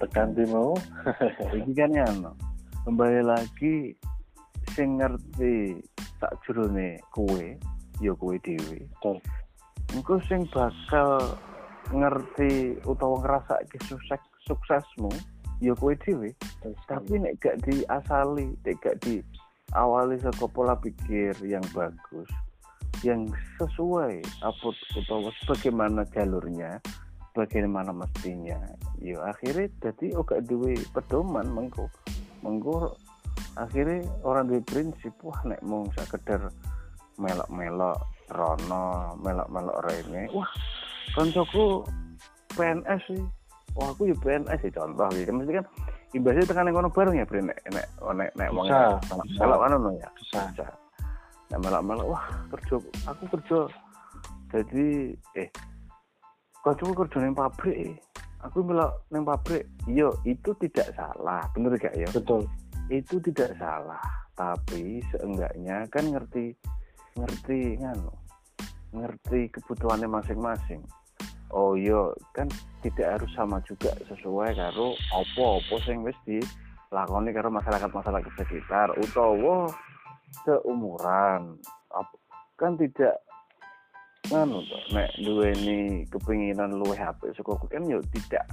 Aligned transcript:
tekan 0.00 0.36
mau. 0.50 0.76
Iki 1.56 1.72
kan 1.76 1.92
ya 1.92 2.06
no. 2.20 2.32
kembali 2.86 3.26
lagi 3.26 3.98
sing 4.78 5.02
ngerti 5.02 5.82
tak 6.22 6.38
jurune 6.46 7.02
kue 7.10 7.58
ya 7.98 8.14
kue 8.14 8.38
dewi 8.46 8.86
betul. 8.86 9.18
Engko 9.90 10.22
sing 10.30 10.46
bakal 10.54 11.34
ngerti 11.90 12.78
utawa 12.86 13.22
ngerasa 13.26 13.62
sukses 13.90 14.22
suksesmu 14.46 15.10
ya 15.58 15.74
kue 15.74 15.98
dewi 15.98 16.30
tapi 16.86 17.18
nek 17.18 17.42
gak 17.42 17.58
diasali 17.66 18.54
nek 18.62 18.76
gak 18.82 19.02
di 19.02 19.18
awali 19.74 20.14
saka 20.22 20.46
pola 20.46 20.78
pikir 20.78 21.34
yang 21.42 21.64
bagus 21.74 22.30
yang 23.02 23.28
sesuai 23.58 24.22
apa 24.46 24.68
utawa 24.94 25.30
bagaimana 25.48 26.06
jalurnya 26.14 26.78
bagaimana 27.34 27.92
mestinya 27.92 28.56
yo 29.00 29.20
akhirnya 29.22 29.68
jadi 29.82 30.16
gak 30.16 30.44
duwe 30.48 30.76
pedoman 30.92 31.46
mengko 31.52 31.88
mengko 32.40 32.96
akhirnya 33.56 34.04
orang 34.24 34.48
duwe 34.48 34.60
prinsip 34.64 35.12
wah 35.20 35.36
nek 35.44 35.60
mau 35.64 35.84
sekedar 35.96 36.52
melok-melok 37.16 37.96
rono 38.32 39.16
melok-melok 39.20 39.76
rene 39.84 40.28
wah 40.32 40.48
koncoku 41.16 41.86
PNS 42.56 43.00
sih. 43.08 43.22
Wah 43.76 43.92
aku 43.92 44.08
ya 44.08 44.16
PNS 44.16 44.58
sih 44.64 44.72
contoh 44.72 45.06
gitu. 45.12 45.30
Mesti 45.30 45.52
kan 45.52 45.66
imbasnya 46.16 46.48
tekan 46.48 46.66
yang 46.72 46.80
kono 46.80 46.88
bareng 46.88 47.16
ya 47.20 47.28
bre 47.28 47.44
nek 47.44 47.58
nek 47.68 47.86
nek 48.00 48.30
nek 48.32 48.48
wong 48.56 48.66
melok 49.36 49.58
kan 49.60 49.76
ono 49.76 49.90
ya 50.00 50.08
bisa 50.16 50.64
nek 51.52 51.60
melok-melok 51.60 52.06
wah 52.08 52.24
kerja 52.56 52.74
aku 53.04 53.24
kerja 53.36 53.58
jadi 54.48 55.12
eh 55.36 55.48
kancaku 56.64 57.04
kerja 57.04 57.16
ning 57.20 57.36
pabrik. 57.36 58.00
Aku 58.42 58.64
melok 58.64 59.08
ning 59.12 59.24
pabrik 59.24 59.64
iya 59.88 60.10
itu 60.26 60.52
tidak 60.60 60.92
salah. 60.96 61.44
Bener 61.56 61.76
gak 61.78 61.96
ya? 61.96 62.08
Betul. 62.12 62.44
Itu 62.92 63.18
tidak 63.22 63.56
salah 63.56 64.02
tapi 64.36 65.00
seenggaknya 65.08 65.88
kan 65.88 66.12
ngerti 66.12 66.52
ngerti 67.16 67.80
nganu 67.80 68.12
ngerti 68.92 69.48
kebutuhannya 69.52 70.08
masing-masing. 70.08 70.84
Oh 71.54 71.72
iya 71.78 72.12
kan 72.36 72.50
tidak 72.84 73.18
harus 73.18 73.30
sama 73.32 73.62
juga 73.64 73.96
sesuai 74.12 74.56
karo 74.56 74.92
opo-opo 75.14 75.80
sing 75.88 76.04
wis 76.04 76.16
dilakoni 76.28 77.32
karo 77.32 77.48
masyarakat-masyarakat 77.48 78.32
sekitar 78.36 78.92
utawa 79.00 79.72
seumuran. 80.44 81.56
Kan 82.56 82.76
tidak 82.80 83.25
nganu 84.30 84.58
to 84.66 84.78
nek 84.90 85.10
duweni 85.22 86.02
kepinginan 86.10 86.74
luwih 86.74 86.98
apik 86.98 87.30
saka 87.38 87.54
aku 87.54 87.66
kan 87.70 87.86
yo 87.86 88.02
tidak 88.10 88.44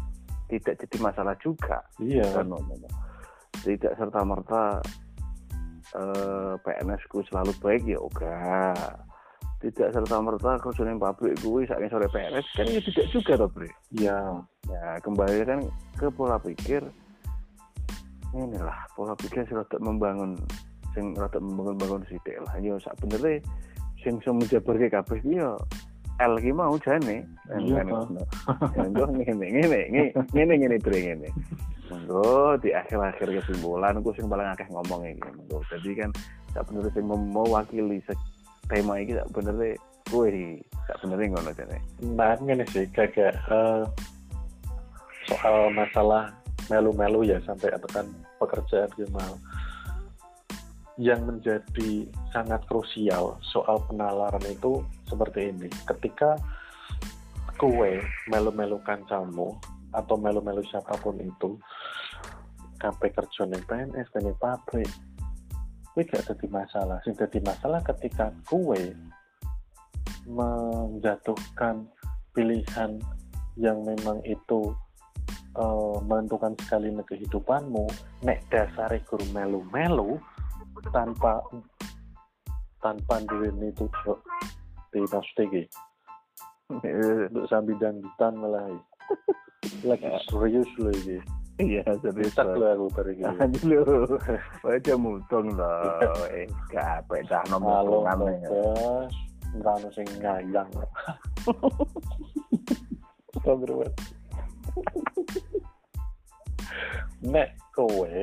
tidak 0.51 0.77
jadi 0.85 0.97
masalah 1.01 1.33
juga. 1.41 1.81
Iya. 1.97 2.29
Kan 2.29 2.53
tidak 3.65 3.93
serta 3.97 4.21
merta 4.21 4.81
eh, 5.97 6.53
PNS 6.61 7.01
ku 7.09 7.25
selalu 7.25 7.53
baik 7.61 7.83
ya 7.89 7.97
oga 8.01 8.73
tidak 9.63 9.95
serta 9.95 10.19
merta 10.19 10.59
kerja 10.59 10.83
yang 10.83 10.99
pabrik 10.99 11.39
gue 11.39 11.63
saking 11.63 11.87
sore 11.87 12.11
PNS 12.11 12.45
kan 12.59 12.67
ya 12.67 12.81
tidak 12.83 13.07
juga 13.15 13.33
toh 13.39 13.49
bre. 13.49 13.69
Iya. 13.95 14.43
Ya 14.67 14.99
kembali 14.99 15.47
kan 15.47 15.59
ke 15.95 16.07
pola 16.11 16.35
pikir 16.37 16.83
inilah 18.35 18.89
pola 18.97 19.15
pikir 19.15 19.47
rada 19.47 19.77
membangun 19.79 20.35
sing 20.91 21.15
rada 21.15 21.39
membangun 21.39 21.77
bangun 21.79 22.01
sidik 22.11 22.35
lah. 22.43 22.53
Yo 22.59 22.75
sak 22.83 22.99
benernya 22.99 23.39
sing 24.03 24.19
iso 24.19 24.31
menjabarke 24.35 24.87
kabeh 24.91 25.17
ki 25.23 25.39
yo 25.39 25.57
L 26.21 26.37
ki 26.37 26.53
mau 26.53 26.77
jane. 26.77 27.25
Iya, 27.57 27.81
Pak. 27.81 28.05
Engko 28.77 29.03
ngene 29.09 29.33
ngene 29.33 29.79
ngene 29.89 30.03
ngene 30.29 30.53
ngene 30.61 30.77
bre 30.77 30.99
ngene. 31.01 31.29
Monggo 31.89 32.57
di 32.61 32.69
akhir-akhir 32.69 33.33
kesimpulan 33.41 33.97
aku 33.97 34.13
sing 34.13 34.29
paling 34.29 34.45
akeh 34.45 34.67
ngomong 34.69 35.01
iki 35.09 35.25
monggo. 35.33 35.65
Jadi 35.73 35.89
kan 35.97 36.09
sak 36.53 36.69
benernya 36.69 36.93
sing 36.93 37.05
mewakili 37.09 37.97
tema 38.69 39.01
iki 39.01 39.17
sak 39.17 39.27
benernya 39.33 39.73
kowe 40.13 40.29
iki 40.29 40.61
sak 40.85 40.97
benernya 41.01 41.25
ngono 41.33 41.51
jane. 41.57 41.77
Nah 42.13 42.37
ini 42.37 42.65
sih 42.69 42.85
kayak 42.93 43.33
eh, 43.33 43.81
soal 45.25 45.73
masalah 45.73 46.29
melu-melu 46.71 47.25
ya 47.27 47.41
sampai 47.43 47.73
tekan 47.75 48.07
pekerjaan 48.39 48.87
gimana 48.95 49.35
yang 51.01 51.25
menjadi 51.25 52.05
sangat 52.29 52.61
krusial 52.69 53.41
soal 53.41 53.81
penalaran 53.89 54.43
itu 54.45 54.85
seperti 55.09 55.49
ini. 55.49 55.67
Ketika 55.89 56.37
kue 57.57 58.01
melu-melu 58.29 58.77
kancamu 58.85 59.57
atau 59.93 60.15
melu-melu 60.17 60.61
siapa 60.69 60.93
pun 61.01 61.17
itu 61.17 61.57
sampai 62.77 63.09
kerja 63.13 63.47
ning 63.49 63.63
PNS 63.65 64.09
ning 64.21 64.37
pabrik 64.37 64.89
kue 65.93 66.05
gak 66.05 66.25
jadi 66.29 66.45
masalah. 66.49 67.01
Sing 67.05 67.17
jadi 67.17 67.41
masalah 67.41 67.81
ketika 67.81 68.29
kue 68.45 68.93
menjatuhkan 70.29 71.89
pilihan 72.33 72.97
yang 73.57 73.81
memang 73.85 74.21
itu 74.25 74.73
eh, 75.57 75.97
menentukan 76.05 76.57
sekali 76.61 76.89
nih 76.89 77.05
kehidupanmu 77.05 77.85
nek 78.25 78.41
dasare 78.49 79.01
guru 79.05 79.25
melu-melu 79.33 80.17
tanpa 80.91 81.39
tanpa 82.83 83.15
duweni 83.29 83.71
tujuan 83.79 84.19
di 84.91 84.99
maksudnya 85.07 85.63
untuk 87.31 87.45
sambil 87.49 87.75
dangdutan 87.79 88.33
malah 88.37 88.65
lagi 89.87 90.07
serius 90.27 90.69
loh 90.79 90.93
ini. 91.05 91.17
Iya 91.61 91.85
serius 92.01 92.33
Bisa 92.33 92.43
loh. 92.43 92.89
aku 92.89 93.13
ini. 93.13 93.23
Anjir 93.39 93.63
lu, 93.63 93.81
baca 94.63 94.93
mutong 94.97 95.47
loh, 95.53 96.27
eh 96.33 96.47
kape 96.71 97.21
dah 97.29 97.43
nomor. 97.51 98.03
Bos. 98.49 99.13
Nggak 99.53 99.93
sing 99.93 100.07
ngayang. 100.17 100.69
Nek 107.23 107.49
kowe 107.71 108.15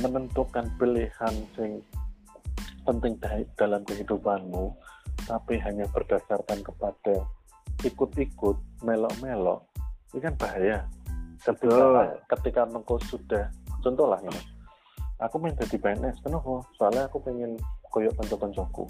menentukan 0.00 0.66
pilihan 0.80 1.34
sing 1.54 1.84
penting 2.84 3.14
da- 3.20 3.50
dalam 3.60 3.84
kehidupanmu, 3.84 4.72
tapi 5.28 5.60
hanya 5.60 5.84
berdasarkan 5.92 6.64
kepada 6.64 7.22
ikut-ikut, 7.84 8.56
melok-melok, 8.84 9.64
ini 10.12 10.20
kan 10.26 10.34
bahaya. 10.36 10.78
Ketika, 11.40 11.72
Betul. 11.72 12.04
ketika 12.36 12.62
engkau 12.68 12.98
sudah, 13.08 13.48
contoh 13.80 14.10
lah 14.10 14.20
ini, 14.20 14.42
aku 15.22 15.40
main 15.40 15.56
jadi 15.56 15.76
PNS, 15.80 16.20
kenapa? 16.20 16.60
Soalnya 16.76 17.08
aku 17.08 17.22
pengen 17.24 17.56
koyok 17.88 18.12
konco-koncoku. 18.18 18.84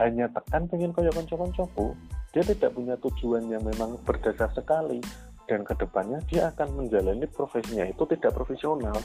Hanya 0.00 0.30
tekan 0.32 0.64
pengen 0.70 0.94
koyok 0.94 1.12
konco-koncoku, 1.12 1.92
dia 2.32 2.44
tidak 2.44 2.72
punya 2.72 2.94
tujuan 3.02 3.50
yang 3.50 3.60
memang 3.66 3.98
berdasar 4.06 4.48
sekali. 4.54 5.02
Dan 5.48 5.64
ke 5.64 5.72
depannya 5.80 6.20
dia 6.28 6.52
akan 6.52 6.76
menjalani 6.76 7.24
profesinya 7.24 7.88
itu 7.88 8.04
tidak 8.04 8.36
profesional. 8.36 8.96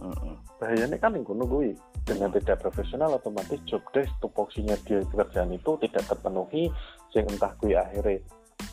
Mm-mm. 0.00 0.34
Bahayanya 0.56 0.96
kan 0.96 1.16
yang 1.16 1.24
kuno 1.24 1.44
gue. 1.44 1.76
Dengan 2.00 2.32
tidak 2.32 2.64
profesional 2.64 3.12
otomatis 3.14 3.60
job 3.68 3.84
desk 3.92 4.10
tupoksinya 4.24 4.74
dia 4.88 5.04
pekerjaan 5.04 5.52
itu 5.52 5.76
tidak 5.84 6.08
terpenuhi. 6.08 6.72
Sing 7.12 7.28
entah 7.28 7.52
gue 7.60 7.76
akhirnya 7.76 8.24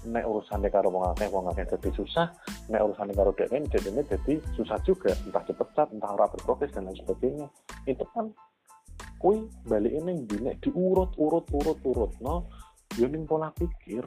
nek 0.07 0.25
urusannya 0.27 0.69
karo 0.71 0.91
wong 0.91 1.05
akeh 1.15 1.27
wong 1.31 1.47
akeh 1.51 1.65
jadi 1.67 1.89
susah 1.95 2.27
nek 2.67 2.83
urusannya 2.83 3.15
karo 3.15 3.31
kan 3.33 3.63
jadinya 3.71 4.03
jadi 4.03 4.39
susah 4.55 4.77
juga 4.83 5.15
entah 5.25 5.43
dipecat 5.47 5.87
entah 5.95 6.11
ora 6.11 6.27
berprofes 6.27 6.71
dan 6.75 6.87
lain 6.87 6.99
sebagainya 7.01 7.47
itu 7.87 8.03
kan 8.11 8.31
kui 9.17 9.47
balik 9.65 9.93
ini 9.95 10.27
di 10.27 10.37
diurut 10.61 11.15
urut 11.17 11.45
urut 11.49 11.79
urut 11.87 12.11
no 12.21 12.45
yo 12.99 13.07
pola 13.25 13.49
pikir 13.55 14.03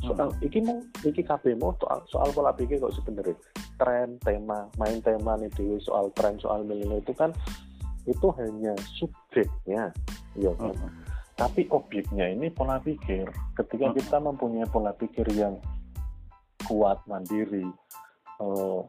soal 0.00 0.32
iki 0.40 0.64
mau 0.64 0.80
iki 1.04 1.20
kabeh 1.20 1.52
mau 1.60 1.76
soal 1.80 2.00
soal 2.08 2.28
pola 2.32 2.52
pikir 2.56 2.80
kok 2.80 2.94
sebenarnya 2.96 3.36
tren 3.76 4.16
tema 4.24 4.68
main 4.80 5.00
tema 5.04 5.36
nih 5.36 5.52
dewi 5.52 5.76
soal 5.84 6.08
tren 6.16 6.40
soal 6.40 6.64
milenial 6.64 7.00
itu 7.00 7.12
kan 7.12 7.30
itu 8.08 8.26
hanya 8.40 8.72
subjeknya 8.96 9.92
ya 10.38 10.52
kan 10.56 10.72
Mm-mm. 10.72 10.90
tapi 11.36 11.68
objeknya 11.68 12.32
ini 12.32 12.48
pola 12.48 12.80
pikir 12.80 13.28
ketika 13.60 13.92
Hmm. 13.92 13.96
kita 13.96 14.16
mempunyai 14.20 14.68
pola 14.72 14.92
pikir 14.96 15.28
yang 15.36 15.60
kuat 16.64 17.00
mandiri 17.04 17.68
eh, 18.40 18.80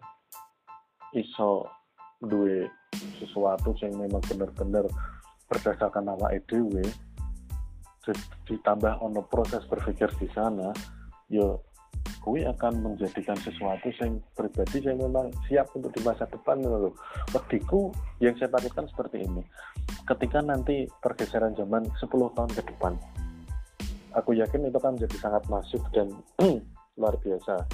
iso 1.11 1.67
duwe 2.23 2.69
sesuatu 3.19 3.75
yang 3.83 3.97
memang 3.99 4.21
benar-benar 4.29 4.85
berdasarkan 5.51 6.07
nama 6.07 6.31
EDW 6.31 6.79
ditambah 8.49 8.97
ono 9.03 9.21
proses 9.29 9.61
berpikir 9.69 10.09
di 10.17 10.25
sana 10.33 10.73
yo 11.31 11.63
kui 12.21 12.45
akan 12.45 12.85
menjadikan 12.85 13.33
sesuatu 13.41 13.89
yang 13.97 14.21
pribadi 14.37 14.77
yang 14.85 15.01
memang 15.01 15.33
siap 15.49 15.73
untuk 15.73 15.89
di 15.89 16.01
masa 16.05 16.29
depan 16.29 16.61
loh. 16.61 16.93
Badiku 17.33 17.89
yang 18.21 18.37
saya 18.37 18.53
takutkan 18.53 18.85
seperti 18.85 19.25
ini. 19.25 19.41
Ketika 20.05 20.43
nanti 20.45 20.85
pergeseran 21.01 21.57
zaman 21.57 21.89
10 21.97 22.37
tahun 22.37 22.51
ke 22.53 22.61
depan, 22.61 22.93
aku 24.13 24.37
yakin 24.37 24.69
itu 24.69 24.77
kan 24.77 24.93
menjadi 24.93 25.17
sangat 25.17 25.43
masif 25.49 25.81
dan 25.95 26.13
luar 26.99 27.15
biasa. 27.21 27.65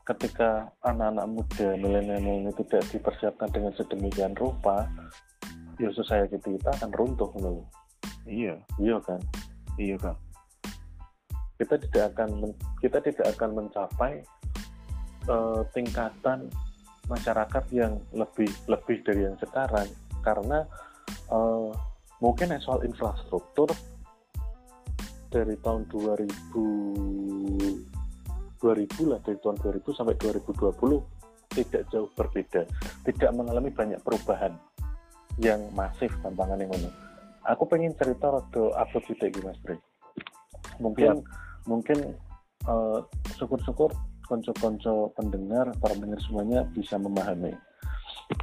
ketika 0.00 0.66
anak-anak 0.82 1.22
muda 1.30 1.78
milenial 1.78 2.18
ini 2.18 2.50
tidak 2.58 2.82
dipersiapkan 2.90 3.46
dengan 3.54 3.70
sedemikian 3.78 4.34
rupa 4.34 4.82
ya 5.78 5.86
society 5.94 6.34
kita 6.34 6.66
akan 6.82 6.90
runtuh 6.98 7.30
loh 7.38 7.62
iya 8.26 8.58
iya 8.82 8.98
kan 9.06 9.22
iya 9.78 9.94
kan 10.02 10.18
kita 11.60 11.76
tidak 11.76 12.16
akan 12.16 12.56
kita 12.80 13.04
tidak 13.04 13.36
akan 13.36 13.50
mencapai 13.52 14.24
uh, 15.28 15.60
tingkatan 15.76 16.48
masyarakat 17.04 17.64
yang 17.68 18.00
lebih 18.16 18.48
lebih 18.64 19.04
dari 19.04 19.28
yang 19.28 19.36
sekarang. 19.36 19.84
Karena 20.24 20.64
uh, 21.28 21.68
mungkin 22.24 22.56
soal 22.64 22.80
infrastruktur 22.88 23.68
dari 25.28 25.52
tahun 25.60 25.84
2000 25.92 26.24
2000 28.60 29.12
lah 29.12 29.20
dari 29.20 29.38
tahun 29.44 29.56
2000 29.60 29.84
sampai 29.92 30.16
2020 30.16 31.60
tidak 31.60 31.82
jauh 31.92 32.08
berbeda. 32.16 32.64
Tidak 33.04 33.30
mengalami 33.36 33.68
banyak 33.68 34.00
perubahan 34.00 34.56
yang 35.36 35.60
masif 35.76 36.08
tantangan 36.24 36.56
yang 36.56 36.72
ini 36.72 36.90
aku 37.48 37.64
pengen 37.64 37.96
cerita 37.96 38.28
rada 38.28 38.64
upload 38.76 39.04
gitu 39.08 39.40
Mas 39.40 39.56
Bre 39.64 39.80
mungkin. 40.80 41.24
Mungkin 41.66 42.16
uh, 42.68 43.04
syukur-syukur 43.36 43.92
konco-konco 44.24 45.10
pendengar 45.18 45.74
para 45.82 45.92
pendengar 45.96 46.20
semuanya 46.22 46.62
bisa 46.70 46.96
memahami 46.96 47.52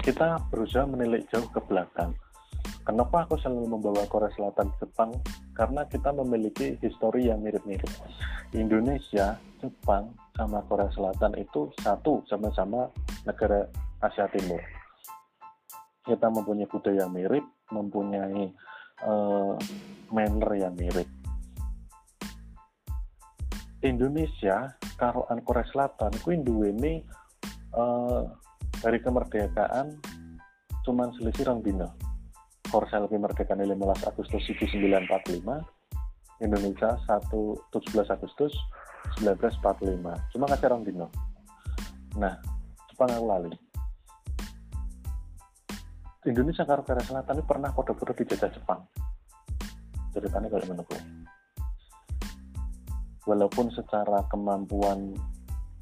kita 0.04 0.42
berusaha 0.52 0.84
menilik 0.84 1.24
jauh 1.32 1.48
ke 1.48 1.64
belakang 1.64 2.12
Kenapa 2.88 3.28
aku 3.28 3.36
selalu 3.36 3.68
membawa 3.68 4.08
Korea 4.08 4.32
Selatan 4.32 4.72
Jepang? 4.80 5.12
Karena 5.52 5.84
kita 5.92 6.16
memiliki 6.16 6.80
histori 6.80 7.28
yang 7.28 7.44
mirip-mirip. 7.44 7.92
Indonesia, 8.56 9.36
Jepang, 9.60 10.16
sama 10.32 10.64
Korea 10.72 10.88
Selatan 10.96 11.36
itu 11.36 11.68
satu 11.84 12.24
sama-sama 12.32 12.88
negara 13.28 13.68
Asia 14.00 14.32
Timur. 14.32 14.64
Kita 16.08 16.32
mempunyai 16.32 16.72
budaya 16.72 17.04
yang 17.04 17.12
mirip, 17.12 17.44
mempunyai 17.76 18.56
uh, 19.04 19.60
manner 20.16 20.52
yang 20.56 20.72
mirip. 20.80 21.12
Indonesia, 23.86 24.74
karoan 24.98 25.42
Korea 25.46 25.66
Selatan, 25.70 26.12
ku 26.26 26.34
ini 26.34 27.06
uh, 27.78 28.26
dari 28.82 28.98
kemerdekaan 29.02 29.98
cuman 30.86 31.12
selisih 31.20 31.52
rong 31.52 31.62
dino 31.66 31.92
Korsel 32.72 33.12
kemerdekaan 33.12 33.60
15 33.60 34.08
Agustus 34.08 34.44
1945 34.48 35.44
Indonesia 36.40 36.90
1 36.96 37.28
17 37.28 38.16
Agustus 38.16 38.54
1945 39.20 40.32
cuma 40.32 40.46
ngasih 40.48 40.68
orang 40.72 40.84
dino 40.88 41.08
nah 42.16 42.40
Jepang 42.98 43.14
aku 43.14 43.30
lali. 43.30 43.54
Indonesia 46.26 46.66
karo 46.66 46.82
Korea 46.82 47.06
Selatan 47.06 47.38
ini 47.38 47.46
pernah 47.46 47.70
foto-foto 47.70 48.10
dijajah 48.10 48.50
Jepang. 48.50 48.90
Ceritanya 50.18 50.50
kayak 50.50 50.66
menurutku 50.66 50.98
walaupun 53.28 53.70
secara 53.76 54.24
kemampuan 54.32 55.14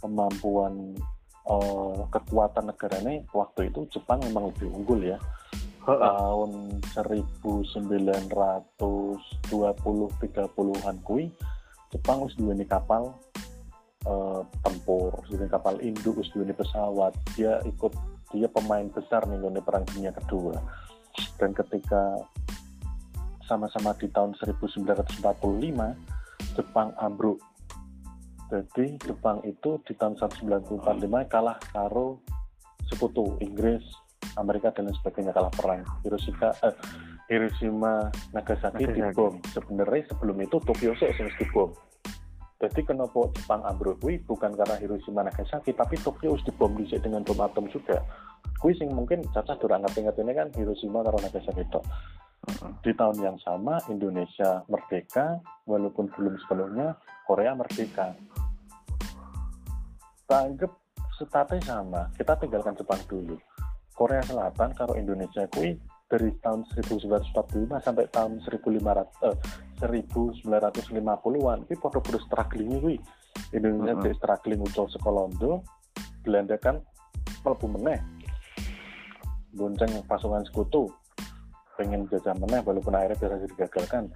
kemampuan 0.01 0.97
uh, 1.45 2.03
kekuatan 2.09 2.73
negara 2.73 2.97
ini 3.05 3.21
waktu 3.31 3.69
itu 3.69 3.85
Jepang 3.93 4.19
memang 4.25 4.49
lebih 4.51 4.73
unggul 4.73 4.99
ya 5.05 5.21
tahun 5.85 6.81
1920 6.97 8.09
30-an 9.45 10.97
kui 11.05 11.29
Jepang 11.93 12.27
wis 12.27 12.35
duweni 12.35 12.67
kapal 12.67 13.15
uh, 14.03 14.43
tempur, 14.67 15.15
duweni 15.31 15.47
kapal 15.47 15.79
induk, 15.79 16.19
wis 16.19 16.27
duweni 16.35 16.51
pesawat. 16.51 17.15
Dia 17.39 17.63
ikut 17.63 17.95
dia 18.35 18.51
pemain 18.51 18.89
besar 18.91 19.23
nih 19.29 19.39
di 19.39 19.61
Perang 19.63 19.87
Dunia 19.87 20.11
Kedua. 20.11 20.59
Dan 21.39 21.55
ketika 21.55 22.19
sama-sama 23.47 23.93
di 23.95 24.11
tahun 24.11 24.35
1945 24.35 25.23
Jepang 26.55 26.95
ambruk. 26.97 27.37
Jadi 28.49 28.95
Jepang 29.03 29.41
itu 29.43 29.81
di 29.83 29.93
tahun 29.97 30.15
1945 30.15 30.79
kalah 31.27 31.57
karo 31.73 32.21
sekutu 32.87 33.35
Inggris, 33.41 33.81
Amerika 34.37 34.69
dan 34.71 34.87
lain 34.87 34.95
sebagainya 35.01 35.33
kalah 35.33 35.51
perang. 35.51 35.81
Hiroshima 36.05 36.53
eh, 36.63 36.75
Hiroshima 37.27 37.93
Nagasaki, 38.31 38.85
dibom. 38.85 39.41
Sebenarnya 39.49 40.07
sebelum 40.13 40.37
itu 40.39 40.57
Tokyo 40.61 40.93
sih 40.95 41.09
harus 41.09 41.35
dibom. 41.41 41.73
Jadi 42.55 42.81
kenapa 42.87 43.27
Jepang 43.35 43.61
ambruk? 43.67 43.99
Bukan 43.99 44.51
karena 44.55 44.75
Hiroshima 44.79 45.25
Nagasaki 45.25 45.75
tapi 45.75 45.99
Tokyo 45.99 46.37
harus 46.37 46.45
dibom 46.45 46.77
dhisik 46.77 47.03
dengan 47.03 47.25
bom 47.25 47.41
atom 47.41 47.67
juga. 47.67 47.99
Kui 48.61 48.71
sing 48.77 48.93
mungkin 48.93 49.25
caca 49.35 49.57
durang 49.59 49.83
ngerti 49.83 50.05
ini 50.05 50.31
kan 50.31 50.47
Hiroshima 50.55 51.03
karo 51.03 51.19
Nagasaki 51.19 51.65
itu 51.65 51.81
di 52.81 52.91
tahun 52.93 53.17
yang 53.21 53.37
sama 53.41 53.81
Indonesia 53.89 54.61
merdeka 54.69 55.41
walaupun 55.65 56.09
belum 56.13 56.37
sepenuhnya 56.45 56.97
Korea 57.25 57.57
merdeka 57.57 58.13
tak 60.25 60.41
anggap 60.41 60.71
statusnya 61.15 61.61
sama 61.65 62.01
kita 62.17 62.33
tinggalkan 62.37 62.77
Jepang 62.77 63.01
dulu 63.09 63.37
Korea 63.95 64.21
Selatan 64.27 64.75
karo 64.75 64.93
Indonesia 64.99 65.47
kui 65.47 65.79
dari 66.05 66.29
tahun 66.43 66.67
1945 66.77 67.81
sampai 67.81 68.05
tahun 68.13 68.43
1500 68.43 69.25
eh, 69.25 69.37
1950-an 69.81 71.57
iki 71.65 71.75
padha-padha 71.81 72.19
struggling 72.21 72.77
kuwi. 72.77 72.97
Indonesia 73.51 73.99
uh 73.99 74.03
-huh. 74.05 74.17
struggling 74.19 74.61
ucul 74.63 74.87
sekolah 74.87 75.27
Londo, 75.27 75.65
Belanda 76.23 76.55
kan 76.61 76.79
mlebu 77.41 77.67
meneh. 77.79 77.99
Bonceng 79.55 79.91
pasukan 80.05 80.43
sekutu 80.47 80.91
pengen 81.75 82.07
jajah 82.09 82.35
meneh 82.39 82.63
walaupun 82.63 82.95
akhirnya 82.95 83.19
berhasil 83.19 83.49
digagalkan. 83.51 84.09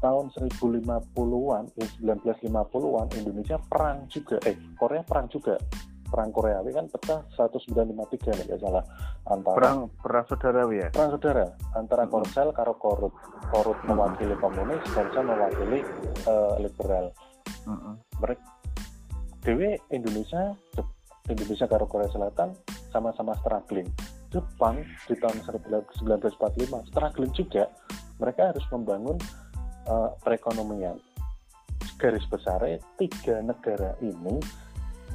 Tahun 0.00 0.24
1050-an, 0.36 1.64
1950-an 1.72 3.06
Indonesia 3.16 3.56
perang 3.64 4.04
juga, 4.12 4.36
eh 4.44 4.56
Korea 4.76 5.02
perang 5.02 5.26
juga 5.32 5.56
perang 6.06 6.30
Korea 6.30 6.62
kan 6.62 6.86
pecah 6.86 7.20
1953 7.34 8.46
ya 8.46 8.56
salah 8.62 8.84
antara 9.26 9.56
perang 9.58 9.78
perang 9.98 10.24
saudara 10.30 10.62
ya 10.70 10.86
perang 10.94 11.10
saudara 11.18 11.46
antara 11.74 12.02
hmm. 12.06 12.12
Korsel 12.14 12.48
karo 12.54 12.72
Korut 12.78 13.14
Korut 13.50 13.78
hmm. 13.82 13.90
mewakili 13.90 14.34
komunis 14.38 14.82
Korsel 14.94 15.24
mewakili 15.26 15.82
uh, 16.30 16.54
liberal 16.62 17.10
hmm. 17.66 17.94
mereka 18.22 18.46
Dewi 19.42 19.78
Indonesia 19.94 20.54
Indonesia 21.26 21.66
karo 21.66 21.90
Korea 21.90 22.10
Selatan 22.10 22.54
sama-sama 22.94 23.34
struggling 23.42 23.90
Jepang 24.30 24.82
di 25.06 25.14
tahun 25.18 25.38
1945 25.42 26.90
struggling 26.90 27.32
juga 27.34 27.70
mereka 28.18 28.54
harus 28.54 28.64
membangun 28.72 29.16
uh, 29.86 30.10
perekonomian. 30.22 30.98
Garis 31.96 32.26
besarnya 32.28 32.76
tiga 33.00 33.40
negara 33.40 33.96
ini 34.04 34.36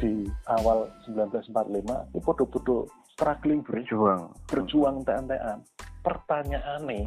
di 0.02 0.26
awal 0.50 0.90
1945 1.06 2.16
itu 2.16 2.20
podo-podo 2.24 2.90
struggling 3.14 3.62
berjuang. 3.62 4.34
Berjuang 4.50 5.06
TNTan 5.06 5.62
pertanyaannya 6.02 7.06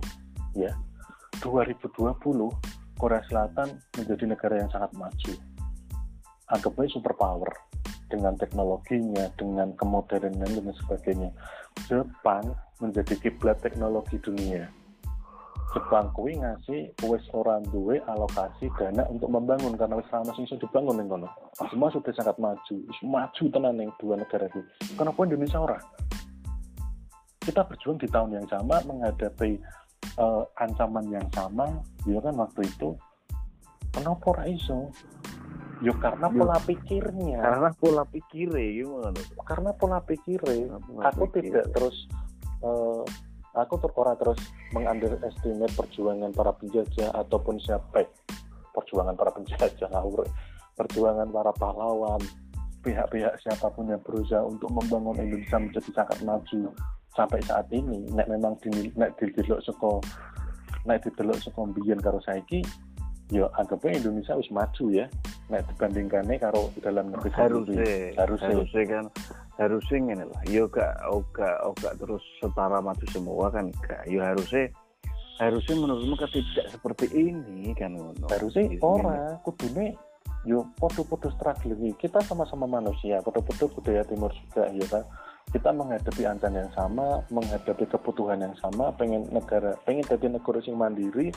ya 0.55 0.71
2020 1.43 1.91
Korea 2.95 3.23
Selatan 3.27 3.83
menjadi 3.99 4.25
negara 4.31 4.55
yang 4.63 4.71
sangat 4.71 4.95
maju. 4.95 5.35
Anggapnya 6.55 6.87
super 6.93 7.17
power 7.19 7.51
dengan 8.15 8.39
teknologinya 8.39 9.27
dengan 9.35 9.75
kemodernan 9.75 10.39
dan 10.39 10.71
sebagainya 10.87 11.35
Jepang 11.91 12.55
menjadi 12.79 13.19
kiblat 13.19 13.59
teknologi 13.59 14.23
dunia 14.23 14.71
Jepang 15.75 16.07
kuwi 16.15 16.39
ngasih 16.39 16.95
wis 17.11 17.27
orang 17.35 17.67
duwe 17.75 17.99
alokasi 18.07 18.71
dana 18.79 19.03
untuk 19.11 19.27
membangun 19.27 19.75
karena 19.75 19.99
wis 19.99 20.07
sama 20.07 20.31
sing 20.39 20.47
dibangun 20.47 21.03
ning 21.03 21.11
kono. 21.11 21.27
Semua 21.67 21.91
sudah 21.91 22.15
sangat 22.15 22.39
maju, 22.39 22.77
maju 23.03 23.45
tenan 23.51 23.75
ning 23.75 23.91
dua 23.99 24.15
negara 24.15 24.47
itu. 24.47 24.63
Kenapa 24.95 25.27
Indonesia 25.27 25.59
ora? 25.59 25.79
Kita 27.43 27.67
berjuang 27.67 27.99
di 27.99 28.07
tahun 28.07 28.39
yang 28.39 28.47
sama 28.47 28.87
menghadapi 28.87 29.59
uh, 30.23 30.47
ancaman 30.63 31.11
yang 31.11 31.27
sama, 31.35 31.67
ya 32.07 32.23
kan 32.23 32.39
waktu 32.39 32.71
itu. 32.71 32.95
Kenapa 33.91 34.31
ora 34.31 34.47
iso? 34.47 34.95
Yo 35.83 35.97
karena 35.99 36.31
pola 36.31 36.59
pikirnya. 36.63 37.39
Karena 37.43 37.71
pola 37.75 38.05
pikirnya 38.07 38.69
gimana? 38.83 39.21
Karena 39.43 39.71
pola 39.75 39.99
pikirnya. 40.05 40.79
Aku 41.11 41.27
tidak 41.35 41.71
terus 41.75 42.07
uh, 42.63 43.03
aku 43.55 43.79
ter 43.79 43.91
orang 43.95 44.19
terus 44.19 44.41
mengunderestimate 44.75 45.75
perjuangan 45.79 46.31
para 46.35 46.53
penjajah 46.59 47.11
ataupun 47.15 47.63
siapa 47.63 48.03
eh, 48.03 48.09
perjuangan 48.75 49.15
para 49.15 49.31
penjajah 49.31 49.89
ngawur 49.95 50.27
perjuangan 50.75 51.31
para 51.31 51.55
pahlawan 51.55 52.19
pihak-pihak 52.83 53.39
siapa 53.41 53.71
pun 53.73 53.89
yang 53.89 54.03
berusaha 54.03 54.43
untuk 54.43 54.69
membangun 54.75 55.23
Indonesia 55.23 55.57
menjadi 55.57 55.91
sangat 55.95 56.19
maju 56.27 56.75
sampai 57.15 57.41
saat 57.47 57.71
ini 57.71 58.11
nek 58.11 58.27
memang 58.27 58.59
di 58.59 58.91
nek 58.99 59.15
didelok 59.23 59.63
seko 59.63 60.03
nek 60.85 61.01
didelok 61.07 61.39
seko 61.39 61.71
mbiyen 61.71 62.03
karo 62.03 62.19
saiki 62.27 62.61
yo 63.33 63.49
anggapnya 63.57 64.01
Indonesia 64.01 64.37
wis 64.37 64.51
maju 64.53 64.85
ya. 64.93 65.07
Nek 65.53 65.65
dibandingkannya 65.73 66.37
karo 66.41 66.73
dalam 66.81 67.13
negeri 67.13 67.31
harusnya 67.37 67.85
harusnya 68.17 68.49
harusnya 68.53 68.85
kan. 68.89 69.05
Harusnya 69.55 69.99
ini 70.03 70.25
lah. 70.27 70.43
Yo 70.51 70.65
gak 70.67 70.95
gak 71.37 71.57
gak 71.79 71.95
terus 72.01 72.25
setara 72.43 72.81
maju 72.81 73.07
semua 73.13 73.49
kan 73.53 73.71
gak. 73.85 74.03
Yo 74.09 74.21
harusnya 74.25 74.73
harusnya 75.39 75.75
menurutmu 75.79 76.15
tidak 76.33 76.67
seperti 76.73 77.07
ini 77.13 77.73
kan 77.77 77.95
ngono. 77.95 78.27
Harusnya 78.29 78.67
ora. 78.83 79.39
kudune 79.45 79.97
yo 80.45 80.69
podo-podo 80.77 81.33
struggling 81.33 81.97
kita 81.97 82.21
sama-sama 82.29 82.69
manusia 82.69 83.25
podo-podo 83.25 83.65
budaya 83.73 84.05
timur 84.05 84.29
juga 84.45 84.69
ya 84.77 84.85
kan 84.93 85.05
kita 85.53 85.73
menghadapi 85.73 86.23
ancaman 86.29 86.69
yang 86.69 86.73
sama 86.77 87.25
menghadapi 87.33 87.85
kebutuhan 87.89 88.45
yang 88.45 88.57
sama 88.61 88.93
pengen 88.97 89.25
negara 89.33 89.73
pengen 89.89 90.05
jadi 90.05 90.37
negara 90.37 90.61
yang 90.61 90.77
mandiri 90.77 91.33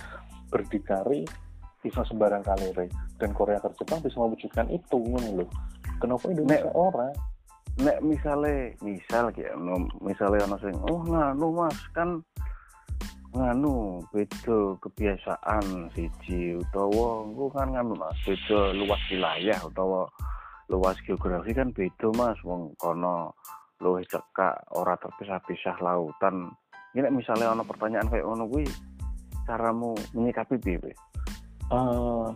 berdikari 0.51 1.23
bisa 1.87 2.03
sembarang 2.03 2.43
kali 2.43 2.67
dan 3.15 3.31
Korea 3.31 3.63
ke 3.63 3.71
Jepang 3.79 4.03
bisa 4.03 4.19
mewujudkan 4.19 4.67
itu 4.67 4.97
ngono 4.99 5.43
loh 5.43 5.49
kenapa 6.03 6.27
Indonesia 6.27 6.67
nek, 6.67 6.75
orang 6.75 7.15
nek 7.79 7.97
misalnya 8.03 8.75
misal 8.83 9.31
ya 9.33 9.55
misalnya 10.03 10.45
ono 10.51 10.57
sing 10.59 10.75
oh 10.91 10.99
nganu 11.07 11.47
mas 11.55 11.79
kan 11.95 12.19
nganu 13.31 14.03
beda 14.11 14.75
kebiasaan 14.83 15.93
siji 15.95 16.59
utawa 16.59 17.23
engko 17.23 17.47
kan 17.55 17.71
nganu 17.71 17.95
mas 17.95 18.17
beda 18.27 18.75
luas 18.75 19.01
wilayah 19.07 19.59
utawa 19.63 20.09
luas 20.67 20.99
geografi 21.07 21.55
kan 21.55 21.71
beda 21.71 22.07
mas. 22.15 22.37
Wong 22.43 22.75
kono 22.75 23.35
luwih 23.79 24.03
cekak 24.07 24.67
ora 24.75 24.99
terpisah-pisah 24.99 25.79
lautan. 25.79 26.51
Ini 26.95 27.07
misalnya 27.13 27.53
ono 27.53 27.63
pertanyaan 27.63 28.09
kayak 28.09 28.25
ono 28.25 28.49
kuwi 28.49 28.65
caramu 29.47 29.95
menyikapi 30.11 30.59
piye 30.59 30.91
uh, 31.71 32.29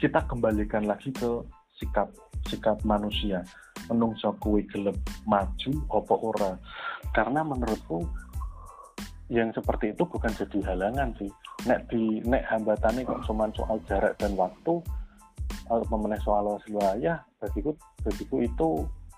kita 0.00 0.20
kembalikan 0.28 0.84
lagi 0.84 1.10
ke 1.14 1.40
sikap 1.80 2.12
sikap 2.48 2.76
manusia. 2.84 3.44
Menungso 3.88 4.32
kuwi 4.40 4.64
gelem 4.72 4.96
maju 5.28 5.72
opo 5.92 6.14
ora? 6.32 6.56
Karena 7.12 7.44
menurutku 7.44 8.04
yang 9.32 9.52
seperti 9.56 9.92
itu 9.96 10.04
bukan 10.04 10.32
jadi 10.32 10.58
halangan 10.72 11.12
sih. 11.20 11.30
Nek 11.64 11.88
di 11.88 12.20
nek 12.24 12.44
hambatannya 12.48 13.08
kok 13.08 13.24
cuma 13.28 13.48
soal 13.56 13.80
jarak 13.88 14.16
dan 14.20 14.36
waktu 14.36 14.80
atau 15.64 15.80
memenuhi 15.88 16.20
soal 16.20 16.60
wilayah 16.68 17.24
bagiku 17.40 17.72
bagiku 18.04 18.36
itu 18.44 18.68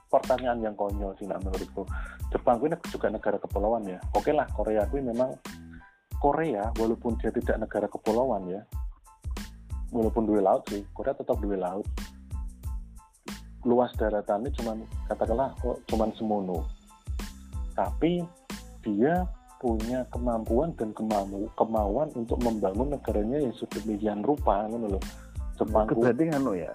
pertanyaan 0.06 0.62
yang 0.62 0.74
konyol 0.78 1.10
sih 1.18 1.26
nak 1.26 1.42
menurutku. 1.42 1.82
Jepang 2.30 2.62
ini 2.62 2.78
juga 2.90 3.10
negara 3.10 3.38
kepulauan 3.38 3.86
ya. 3.86 3.98
Oke 4.14 4.30
lah 4.30 4.46
Korea 4.54 4.86
ini 4.94 5.10
memang 5.10 5.34
Korea 6.18 6.72
walaupun 6.76 7.18
dia 7.20 7.30
tidak 7.30 7.56
negara 7.66 7.86
kepulauan 7.86 8.48
ya 8.48 8.62
walaupun 9.94 10.26
dua 10.26 10.40
laut 10.42 10.62
sih 10.68 10.82
Korea 10.92 11.14
tetap 11.14 11.38
dua 11.38 11.56
laut. 11.56 11.86
Luas 13.66 13.90
daratannya 13.98 14.54
cuma 14.54 14.78
katakanlah 15.10 15.50
kok 15.58 15.82
cuma 15.90 16.06
semono 16.14 16.62
tapi 17.76 18.24
dia 18.80 19.26
punya 19.60 20.04
kemampuan 20.12 20.72
dan 20.76 20.92
kemau 20.92 21.48
kemauan 21.56 22.08
untuk 22.16 22.38
membangun 22.40 22.92
negaranya 22.92 23.40
yang 23.40 23.54
sedemikian 23.56 24.20
rupa 24.20 24.68
gitu 24.68 24.96
loh 24.96 25.02
Jepang 25.56 25.88
berarti 25.88 26.24
kan 26.28 26.44
ya 26.52 26.72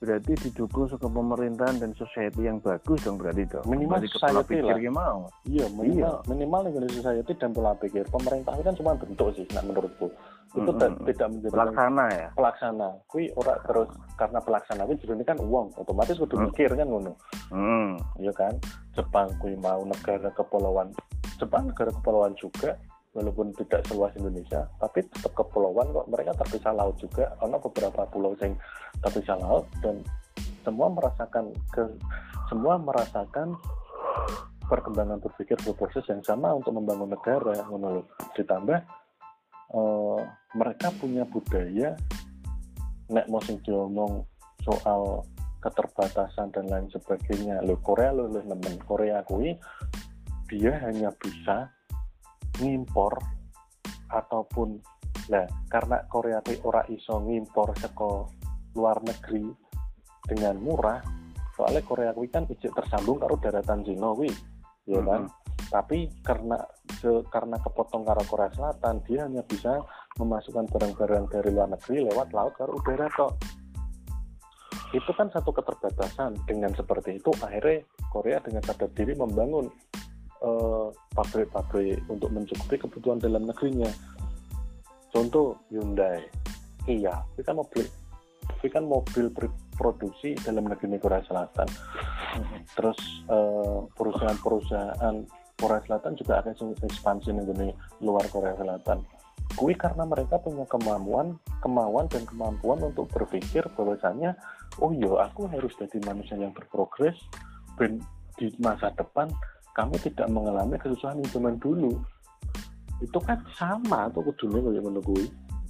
berarti 0.00 0.32
didukung 0.48 0.88
ke 0.88 0.96
pemerintahan 0.96 1.76
dan 1.76 1.92
society 1.92 2.48
yang 2.48 2.56
bagus 2.64 3.04
dong 3.04 3.20
berarti 3.20 3.44
dong 3.44 3.64
minimal 3.68 4.00
society 4.08 4.64
lah. 4.64 4.80
mau 4.88 5.28
iya 5.44 5.68
minimal 5.76 6.24
iya. 6.24 6.28
minimal 6.28 6.60
Indonesia 6.72 7.00
society 7.04 7.32
dan 7.36 7.50
pola 7.52 7.72
pikir. 7.76 8.04
Pemerintah 8.08 8.52
itu 8.56 8.64
kan 8.64 8.74
cuma 8.76 8.92
bentuk 8.96 9.28
sih 9.36 9.46
nah 9.52 9.62
menurutku. 9.64 10.08
Itu 10.50 10.66
mm 10.66 10.82
-hmm. 10.82 11.06
tidak 11.14 11.28
menjadi 11.30 11.54
pelaksana 11.54 12.04
ya? 12.10 12.28
Pelaksana. 12.34 12.88
Kui 13.06 13.24
ora 13.38 13.54
terus 13.62 13.88
karena 14.18 14.38
pelaksana 14.42 14.82
kui 14.88 14.96
ini 14.98 15.24
kan 15.24 15.38
uang. 15.38 15.66
Otomatis 15.78 16.18
kudu 16.18 16.34
mm. 16.36 16.42
mikir 16.50 16.70
kan 16.74 16.88
ngono. 16.88 17.12
Mm. 17.54 17.90
iya 18.18 18.32
kan? 18.34 18.54
Jepang 18.94 19.28
kui 19.38 19.54
mau 19.58 19.80
negara 19.86 20.28
kepulauan 20.34 20.90
Jepang 21.38 21.72
negara 21.72 21.90
kepulauan 21.94 22.34
juga 22.36 22.76
walaupun 23.10 23.50
tidak 23.58 23.82
seluas 23.90 24.14
Indonesia 24.14 24.70
tapi 24.78 25.02
tetap 25.06 25.34
kepulauan 25.34 25.90
kok. 25.90 26.06
Mereka 26.10 26.32
terpisah 26.38 26.74
laut 26.74 26.96
juga. 26.98 27.34
Karena 27.38 27.56
beberapa 27.58 28.00
pulau 28.06 28.32
yang 28.38 28.54
terpisah 29.02 29.36
laut 29.38 29.66
dan 29.82 30.02
semua 30.62 30.88
merasakan 30.92 31.50
ke 31.72 31.82
semua 32.52 32.76
merasakan 32.76 33.56
perkembangan 34.66 35.18
berpikir 35.18 35.58
berproses 35.66 36.06
yang 36.06 36.22
sama 36.22 36.54
untuk 36.54 36.70
membangun 36.76 37.10
negara 37.10 37.58
menurut 37.66 38.06
ditambah 38.38 38.78
uh, 39.74 40.20
mereka 40.54 40.94
punya 40.98 41.26
budaya 41.26 41.98
nek 43.10 43.26
mau 43.26 43.42
sing 43.42 43.58
diomong 43.66 44.22
soal 44.62 45.26
keterbatasan 45.60 46.54
dan 46.54 46.70
lain 46.70 46.88
sebagainya. 46.88 47.60
Lo 47.66 47.76
Korea 47.82 48.14
lo 48.14 48.30
nemen. 48.30 48.80
Korea 48.86 49.20
kui 49.26 49.52
dia 50.48 50.72
hanya 50.86 51.10
bisa 51.18 51.68
ngimpor 52.60 53.16
ataupun 54.10 54.78
nah 55.30 55.46
karena 55.70 56.02
Korea 56.10 56.38
itu 56.42 56.62
ora 56.66 56.82
iso 56.90 57.22
ngimpor 57.22 57.74
seko 57.78 58.30
luar 58.74 59.02
negeri 59.02 59.46
dengan 60.26 60.58
murah 60.58 61.00
soalnya 61.54 61.82
Korea 61.82 62.10
kuwi 62.14 62.30
kan 62.30 62.46
ijek 62.46 62.72
tersambung 62.72 63.18
karo 63.18 63.36
daratan 63.38 63.82
Cina 63.82 64.14
kuwi 64.14 64.30
ya 64.86 65.00
kan? 65.02 65.26
Mm 65.26 65.30
-hmm. 65.30 65.68
tapi 65.70 65.98
karena 66.24 66.58
ke, 66.98 67.22
karena 67.30 67.56
kepotong 67.62 68.02
karo 68.02 68.22
Korea 68.26 68.50
Selatan 68.54 69.02
dia 69.06 69.26
hanya 69.26 69.42
bisa 69.46 69.82
memasukkan 70.18 70.66
barang-barang 70.70 71.24
dari 71.30 71.50
luar 71.54 71.68
negeri 71.70 72.06
lewat 72.10 72.28
laut 72.34 72.54
karo 72.58 72.74
udara 72.74 73.06
kok 73.12 73.38
itu 74.90 75.10
kan 75.14 75.30
satu 75.30 75.54
keterbatasan. 75.54 76.34
Dengan 76.46 76.74
seperti 76.74 77.22
itu 77.22 77.30
akhirnya 77.38 77.86
Korea 78.10 78.42
dengan 78.42 78.62
sadar 78.66 78.90
diri 78.90 79.14
membangun 79.14 79.70
pabrik-pabrik 81.12 82.00
uh, 82.00 82.12
untuk 82.12 82.30
mencukupi 82.32 82.76
kebutuhan 82.80 83.20
dalam 83.20 83.44
negerinya. 83.44 83.88
Contoh 85.10 85.58
Hyundai, 85.68 86.22
Kia, 86.86 87.12
itu 87.36 87.42
kan 87.44 87.58
mobil, 87.58 87.84
itu 88.62 88.68
kan 88.70 88.84
mobil 88.86 89.28
produksi 89.76 90.38
dalam 90.40 90.70
negeri 90.70 90.96
Korea 90.96 91.20
Selatan. 91.26 91.68
Terus 92.78 92.98
uh, 93.28 93.84
perusahaan-perusahaan 93.98 95.16
Korea 95.60 95.80
Selatan 95.84 96.12
juga 96.16 96.40
akan 96.40 96.54
ekspansi 96.80 97.36
di 97.36 97.68
luar 98.00 98.24
Korea 98.32 98.56
Selatan. 98.56 99.04
Kui 99.58 99.74
karena 99.74 100.06
mereka 100.06 100.38
punya 100.38 100.62
kemampuan, 100.70 101.34
kemauan 101.58 102.06
dan 102.06 102.22
kemampuan 102.22 102.78
untuk 102.86 103.10
berpikir 103.10 103.66
bahwasanya, 103.74 104.38
oh 104.78 104.94
iya 104.94 105.26
aku 105.26 105.50
harus 105.50 105.74
jadi 105.74 105.98
manusia 106.06 106.38
yang 106.38 106.54
berprogres 106.54 107.18
dan 107.74 107.98
di 108.38 108.48
masa 108.62 108.94
depan 108.94 109.26
kamu 109.74 109.94
tidak 110.02 110.28
mengalami 110.30 110.76
kesusahan 110.78 111.20
yang 111.22 111.30
zaman 111.30 111.56
dulu. 111.62 111.92
Itu 113.00 113.18
kan 113.22 113.40
sama 113.56 114.10
tuh 114.12 114.26
kudunya 114.28 114.60
kayak 114.60 114.84
menunggu. 114.84 115.18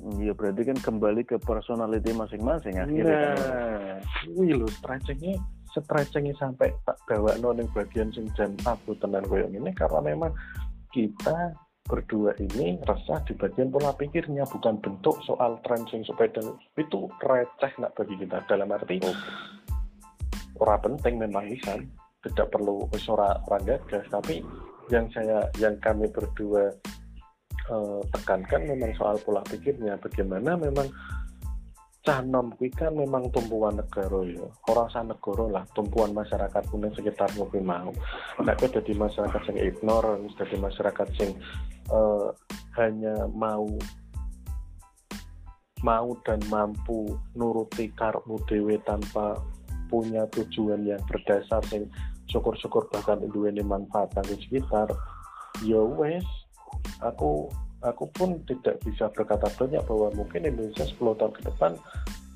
Iya 0.00 0.33
berarti 0.33 0.64
kan 0.64 0.78
kembali 0.80 1.23
ke 1.28 1.37
personality 1.45 2.16
masing-masing 2.16 2.80
akhirnya. 2.80 3.37
Nah, 3.37 4.00
wih 4.33 4.57
lo 4.57 4.64
stretchingnya 4.80 5.37
stretchingnya 5.69 6.33
sampai 6.40 6.73
tak 6.88 6.97
bawa 7.04 7.37
noning 7.37 7.69
bagian 7.76 8.09
sing 8.11 8.26
jam 8.33 8.57
aku 8.64 8.97
tenan 8.97 9.23
kayak 9.28 9.52
ini 9.52 9.71
karena 9.76 10.00
memang 10.00 10.33
kita 10.90 11.52
berdua 11.85 12.33
ini 12.40 12.80
resah 12.87 13.21
di 13.28 13.37
bagian 13.37 13.69
pola 13.69 13.92
pikirnya 13.92 14.49
bukan 14.49 14.80
bentuk 14.80 15.21
soal 15.28 15.61
trenching 15.69 16.00
sepeda. 16.09 16.40
Itu 16.80 17.12
receh 17.21 17.73
nak 17.76 17.92
bagi 17.92 18.16
kita. 18.16 18.40
Dalam 18.49 18.73
arti 18.73 19.04
oh. 19.04 19.16
ora 20.64 20.80
penting 20.80 21.21
memang 21.21 21.45
bisa 21.45 21.76
tidak 22.21 22.53
perlu 22.53 22.85
suara 23.00 23.41
orang 23.49 23.65
gagas 23.65 24.05
tapi 24.12 24.45
yang 24.93 25.09
saya 25.15 25.47
yang 25.57 25.79
kami 25.81 26.11
berdua 26.11 26.69
uh, 27.71 28.03
tekankan 28.12 28.67
memang 28.67 28.93
soal 28.99 29.17
pola 29.23 29.41
pikirnya. 29.47 29.97
Bagaimana 30.03 30.59
memang 30.59 30.91
canom 32.00 32.50
kan 32.57 32.93
memang 32.97 33.31
tumpuan 33.31 33.79
negara 33.79 34.21
ya. 34.27 34.45
Orang 34.69 34.91
negara 35.09 35.45
lah 35.61 35.65
tumpuan 35.73 36.11
masyarakat 36.11 36.62
kuning 36.69 36.93
sekitar 36.93 37.31
kuwi 37.39 37.62
mau. 37.62 37.95
Nek 38.43 38.61
jadi 38.61 38.93
masyarakat 38.99 39.43
yang 39.55 39.59
ignore 39.62 40.19
jadi 40.37 40.57
masyarakat 40.59 41.09
yang 41.23 41.33
uh, 41.89 42.35
hanya 42.77 43.15
mau 43.31 43.69
mau 45.81 46.12
dan 46.29 46.41
mampu 46.53 47.17
nuruti 47.33 47.89
karmu 47.97 48.37
dewe 48.45 48.77
tanpa 48.85 49.41
punya 49.89 50.29
tujuan 50.31 50.87
yang 50.87 51.00
berdasar 51.09 51.65
sing 51.67 51.89
syukur-syukur 52.31 52.87
bahkan 52.95 53.19
ini 53.21 53.63
manfaat 53.67 54.15
di 54.25 54.39
sekitar 54.39 54.89
ya 55.67 55.83
wes 55.83 56.25
aku 57.03 57.51
aku 57.83 58.09
pun 58.13 58.41
tidak 58.45 58.81
bisa 58.85 59.09
berkata 59.13 59.49
banyak 59.57 59.83
bahwa 59.85 60.09
mungkin 60.17 60.47
Indonesia 60.47 60.85
10 60.85 61.01
tahun 61.19 61.33
ke 61.37 61.43
depan 61.49 61.73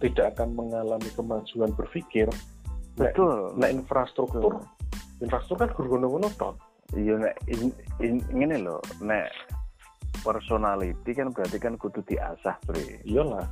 tidak 0.02 0.36
akan 0.36 0.48
mengalami 0.52 1.08
kemajuan 1.16 1.72
berpikir. 1.72 2.28
Betul. 2.94 3.58
nah, 3.58 3.66
infrastruktur 3.66 4.54
hmm. 4.54 5.26
infrastruktur 5.26 5.66
kan 5.66 5.74
guru-guru 5.74 6.30
toh 6.38 6.54
iya 6.94 7.18
nek 7.18 7.34
in, 7.50 7.74
in, 7.98 8.22
ini 8.30 8.54
loh 8.54 8.78
nek 9.02 9.34
personality 10.22 11.10
kan 11.10 11.34
berarti 11.34 11.58
kan 11.58 11.74
kudu 11.74 12.06
diasah 12.06 12.54
bre. 12.62 13.02
Iyalah. 13.02 13.42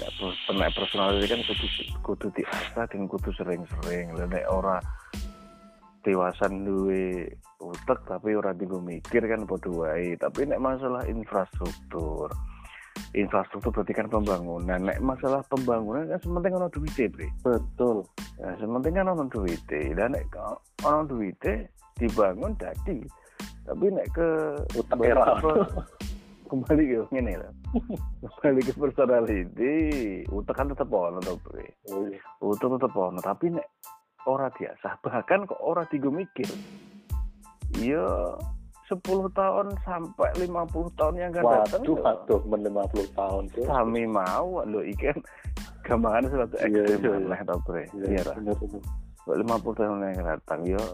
Ya 0.00 0.08
nek 0.56 0.72
personality 0.72 1.28
kan 1.28 1.40
kudu 1.44 1.66
kudu 2.00 2.26
diasah 2.40 2.84
dan 2.88 3.04
kudu 3.04 3.30
sering-sering. 3.36 4.16
Lha 4.16 4.24
nek 4.32 4.48
ora 4.48 4.80
dewasan 6.04 6.64
duwe 6.64 7.28
utek 7.60 8.00
tapi 8.08 8.32
ora 8.32 8.56
digo 8.56 8.80
mikir 8.80 9.24
kan 9.24 9.44
padha 9.44 9.70
wae. 9.70 10.16
Tapi 10.16 10.48
nek 10.48 10.62
masalah 10.62 11.04
infrastruktur 11.06 12.32
infrastruktur 13.14 13.70
berarti 13.74 13.92
kan 13.96 14.08
pembangunan. 14.10 14.80
Nek 14.80 14.98
masalah 15.02 15.42
pembangunan 15.50 16.06
kan 16.10 16.20
sementing 16.22 16.54
ono 16.56 16.68
duwite 16.70 17.04
bre. 17.10 17.28
Betul. 17.42 18.06
Ya 18.38 18.54
sementing 18.58 18.94
kan 18.96 19.10
ono 19.10 19.24
duwite. 19.26 19.80
Dan 19.96 20.14
nek 20.14 20.30
ono 20.84 21.02
duwite 21.06 21.70
dibangun 21.98 22.54
dadi. 22.56 23.02
Tapi 23.66 23.84
nek 23.90 24.06
ke 24.14 24.28
utek 24.78 25.00
era. 25.04 25.36
Kembali 26.50 26.82
ke 26.82 27.06
ngene 27.14 27.38
lah. 27.38 27.52
Kembali 28.42 28.60
ke 28.66 28.74
personality 28.74 29.74
utek 30.30 30.54
kan 30.54 30.70
tetep 30.70 30.90
ono 30.90 31.18
to 31.22 31.38
bre. 31.46 31.66
Oh, 31.90 32.06
iya. 32.06 32.18
utek 32.42 32.78
tetep 32.78 32.92
ono 32.94 33.18
tapi 33.22 33.54
nek 33.54 33.66
ora 34.26 34.48
biasa. 34.52 35.00
Bahkan 35.00 35.48
kok 35.48 35.60
ora 35.60 35.86
digo 35.88 36.12
mikir. 36.12 36.48
Iya 37.78 38.36
10 38.90 38.98
tahun 39.30 39.66
sampai 39.86 40.30
50 40.34 40.98
tahun 40.98 41.14
yang 41.14 41.30
akan 41.30 41.62
datang 41.62 41.80
waduh 41.86 41.94
ya, 41.94 42.02
waduh 42.02 42.40
men 42.50 42.60
50 42.66 43.14
tahun 43.14 43.42
tuh 43.54 43.62
sami 43.70 44.02
mau 44.02 44.66
lho 44.66 44.82
iki 44.82 45.14
kan 45.14 45.18
gambaran 45.86 46.26
suatu 46.26 46.58
Iya, 46.58 46.82
ekstrem 46.82 46.98
iya, 46.98 47.14
iya. 47.22 47.30
lah 47.30 47.40
to 47.46 47.56
bre? 47.62 47.86
Iya 47.94 48.06
iya 48.10 48.22
bener 48.34 48.54
bener. 48.58 48.82
Kok 49.22 49.36
50 49.38 49.78
tahun 49.78 50.02
yang 50.02 50.14
akan 50.18 50.26
datang 50.26 50.60
ya 50.66 50.84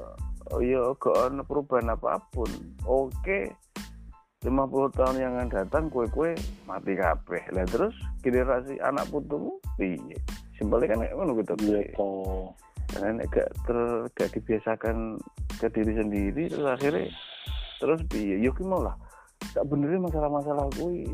ya 0.60 0.82
gak 1.00 1.16
ada 1.16 1.42
perubahan 1.48 1.88
apa 1.88 2.20
pun. 2.36 2.50
Oke 2.84 3.56
50 4.44 4.52
tahun 4.92 5.16
yang 5.16 5.32
akan 5.40 5.48
datang 5.48 5.84
kue-kue 5.88 6.36
mati 6.68 6.92
kabeh. 7.00 7.42
Lah 7.56 7.64
terus 7.64 7.96
generasi 8.20 8.76
anak 8.84 9.08
putumu? 9.08 9.56
Piye 9.80 10.20
simpelnya 10.56 10.86
kan 10.92 10.98
kayak 11.04 11.14
ngono 11.16 11.32
gitu 11.40 11.54
iya 11.68 11.80
toh 11.94 12.50
karena 12.92 13.22
nek 13.22 13.28
gak 13.32 13.48
ter 13.66 13.78
gak 14.14 14.30
dibiasakan 14.34 15.18
ke 15.58 15.66
diri 15.72 15.92
sendiri 15.96 16.42
terus 16.50 16.66
akhirnya 16.66 17.10
terus 17.82 18.00
piye? 18.08 18.40
Yo 18.40 18.52
ki 18.54 18.64
mau 18.64 18.80
lah. 18.82 18.96
Tak 19.52 19.68
benerin 19.68 20.04
masalah-masalah 20.04 20.70
kuwi 20.76 21.04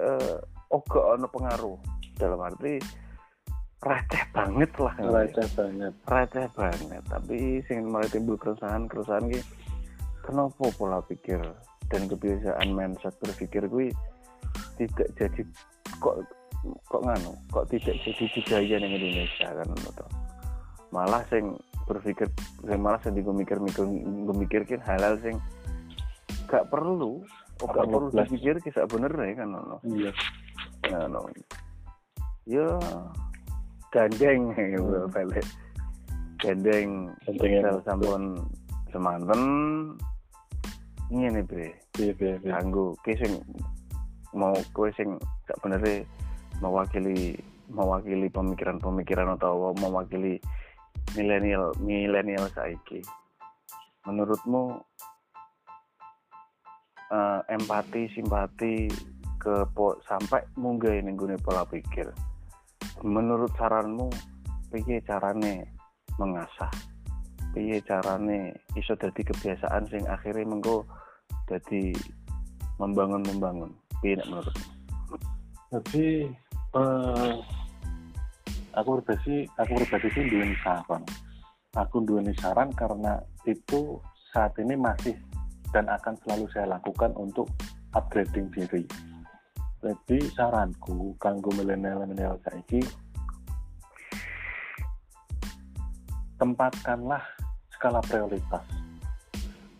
eh 0.00 0.36
oh 0.72 0.82
ono 0.94 1.26
pengaruh. 1.30 1.78
Dalam 2.14 2.38
arti 2.40 2.78
receh 3.84 4.24
banget 4.32 4.70
lah 4.80 4.94
receh 4.96 5.48
banget. 5.54 5.92
Receh 6.08 6.46
banget. 6.56 7.02
Tapi 7.06 7.60
sing 7.68 7.90
mulai 7.90 8.08
timbul 8.08 8.40
keresahan 8.40 8.88
keresahan 8.88 9.28
ki 9.28 9.40
kenapa 10.24 10.72
pola 10.80 11.04
pikir 11.04 11.38
dan 11.92 12.08
kebiasaan 12.08 12.72
mindset 12.72 13.12
berpikir 13.20 13.68
gue 13.68 13.92
tidak 14.80 15.08
jadi 15.20 15.42
kok 16.00 16.24
kok 16.88 17.02
nganu 17.04 17.36
kok 17.52 17.68
tidak 17.68 17.94
jadi 18.02 18.24
budaya 18.32 18.76
di 18.80 18.86
Indonesia 18.88 19.48
kan 19.52 19.68
toh. 19.92 20.23
Malah 20.94 21.26
sing 21.26 21.58
berpikir 21.90 22.30
sing 22.62 22.78
malah 22.78 23.02
sing 23.02 23.18
gue 23.18 23.34
mikir 23.34 23.58
mikir 23.58 23.82
mikirkin 24.30 24.80
halal 24.86 25.18
sing 25.20 25.42
gak 26.46 26.70
perlu 26.70 27.26
oh, 27.60 27.66
gak 27.66 27.90
perlu 27.90 28.08
dipikir 28.14 28.62
kisah 28.62 28.86
bener 28.86 29.10
ya 29.10 29.42
kan 29.42 29.48
ngono 29.50 29.76
iya. 29.82 30.10
Ngono 30.86 31.20
ya 32.46 32.68
gandeng 33.94 34.50
Hmm. 34.52 35.06
balik. 35.14 35.46
Gandeng 36.42 37.14
Gandeng 37.24 37.40
sel 37.40 37.62
yang- 37.62 37.84
sampun 37.86 38.22
semanten. 38.90 39.42
Ngene 41.08 41.40
bre. 41.46 41.72
Iya 41.96 42.12
iya 42.18 42.34
iya. 42.42 42.52
Kanggo 42.58 42.98
ki 43.06 43.14
sing 43.16 43.32
mau 44.34 44.52
kowe 44.74 44.90
sing 44.98 45.14
sak 45.46 45.56
benere 45.62 46.04
mewakili 46.58 47.38
mewakili 47.70 48.26
pemikiran-pemikiran 48.28 49.38
atau 49.40 49.72
mewakili 49.78 50.42
milenial 51.14 51.74
milenial 51.78 52.46
saiki. 52.52 53.00
Menurutmu 54.04 54.78
eh, 57.10 57.40
empati 57.48 58.10
simpati 58.12 58.90
ke 59.40 59.64
po, 59.72 59.96
sampai 60.08 60.40
munggah 60.56 60.92
ini 60.92 61.12
gune 61.16 61.36
pola 61.40 61.64
pikir. 61.64 62.08
Menurut 63.04 63.52
saranmu 63.56 64.08
piye 64.72 65.00
carane 65.04 65.68
mengasah? 66.16 66.72
Piye 67.54 67.78
carane 67.84 68.56
iso 68.74 68.98
dadi 68.98 69.22
kebiasaan 69.22 69.86
sing 69.88 70.02
akhirnya 70.10 70.48
mengko 70.48 70.82
dadi 71.46 71.94
membangun 72.80 73.22
membangun 73.22 73.70
piye 74.02 74.18
menurutmu? 74.26 74.72
Jadi 75.70 76.06
eh, 76.74 77.32
aku 78.74 79.00
pribadi 79.00 79.46
aku 79.58 79.72
pribadi 79.78 80.08
sih 80.14 80.24
dua 80.30 80.46
saran. 80.62 81.02
Aku 81.74 82.02
dua 82.02 82.22
saran 82.38 82.70
karena 82.74 83.18
itu 83.46 83.98
saat 84.34 84.54
ini 84.58 84.74
masih 84.74 85.14
dan 85.74 85.90
akan 85.90 86.14
selalu 86.22 86.46
saya 86.54 86.78
lakukan 86.78 87.10
untuk 87.18 87.50
upgrading 87.94 88.50
diri. 88.54 88.86
Jadi 89.82 90.18
saranku 90.32 91.14
kanggo 91.20 91.50
milenial 91.54 92.06
milenial 92.06 92.38
saiki 92.46 92.80
tempatkanlah 96.38 97.22
skala 97.74 98.00
prioritas. 98.02 98.64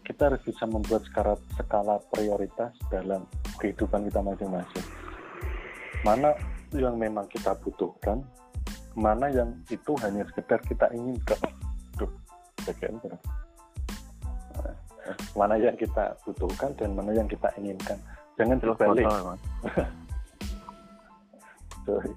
Kita 0.04 0.28
harus 0.28 0.42
bisa 0.44 0.68
membuat 0.68 1.02
skala 1.08 1.34
skala 1.56 1.96
prioritas 2.12 2.74
dalam 2.92 3.24
kehidupan 3.56 4.06
kita 4.06 4.20
masing-masing. 4.20 4.86
Mana 6.04 6.36
yang 6.76 7.00
memang 7.00 7.24
kita 7.30 7.56
butuhkan 7.64 8.20
mana 8.94 9.26
yang 9.30 9.50
itu 9.70 9.92
hanya 10.02 10.22
sekedar 10.30 10.60
kita 10.64 10.86
inginkan. 10.94 11.38
Duh, 11.98 12.10
bagian? 12.66 12.98
Eh, 15.04 15.16
mana 15.36 15.60
yang 15.60 15.76
kita 15.76 16.16
butuhkan 16.24 16.72
dan 16.78 16.96
mana 16.96 17.12
yang 17.12 17.28
kita 17.28 17.50
inginkan. 17.60 17.98
Jangan 18.34 18.58
sorry. 21.86 22.12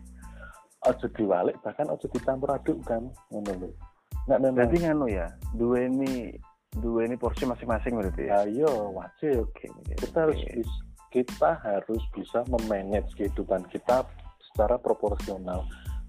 Ojo 0.87 1.05
diwalik 1.19 1.57
bahkan 1.65 1.89
ojo 1.91 2.07
dicampur 2.09 2.53
aduk 2.53 2.79
kan? 2.87 3.03
Ngono 3.33 3.51
lho. 3.59 3.69
Nggak 4.27 4.39
memang 4.39 4.55
berarti 4.55 4.77
nganu 4.83 5.05
ya 5.11 5.27
dua 5.55 5.87
ini 5.87 6.31
dua 6.79 7.07
ini 7.07 7.15
porsi 7.19 7.43
masing-masing 7.43 7.99
berarti 7.99 8.23
ya? 8.29 8.47
Ayo 8.47 8.95
wajib. 8.95 9.51
Oke 9.51 9.67
oke, 9.67 9.93
kita 9.99 10.17
harus 10.23 10.39
oke. 10.39 10.51
bis- 10.55 10.83
kita 11.11 11.55
harus 11.63 12.03
bisa 12.11 12.43
memanage 12.51 13.07
kehidupan 13.15 13.63
kita 13.71 14.03
secara 14.51 14.75
proporsional. 14.79 15.63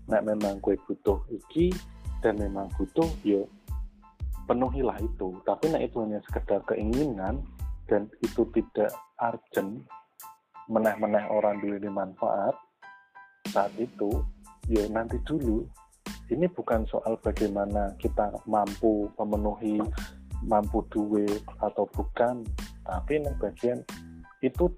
Nek 0.09 0.25
memang 0.25 0.57
kue 0.65 0.77
butuh 0.89 1.21
iki 1.29 1.69
dan 2.25 2.41
memang 2.41 2.73
butuh 2.75 3.07
yo 3.23 3.45
penuhilah 4.49 4.97
itu. 5.05 5.37
Tapi 5.45 5.69
nek 5.69 5.93
itu 5.93 5.97
hanya 6.01 6.19
sekedar 6.25 6.65
keinginan 6.65 7.45
dan 7.89 8.09
itu 8.25 8.49
tidak 8.57 8.93
urgent, 9.21 9.85
meneh-meneh 10.69 11.25
orang 11.29 11.61
duwe 11.61 11.81
manfaat 11.89 12.57
saat 13.53 13.73
itu, 13.81 14.25
yo 14.69 14.83
nanti 14.93 15.21
dulu. 15.25 15.65
Ini 16.29 16.45
bukan 16.53 16.85
soal 16.85 17.17
bagaimana 17.25 17.97
kita 17.97 18.29
mampu 18.45 19.09
memenuhi 19.17 19.81
mampu 20.45 20.85
duit 20.93 21.41
atau 21.65 21.89
bukan, 21.89 22.45
tapi 22.85 23.17
yang 23.17 23.33
bagian 23.41 23.81
itu 24.45 24.69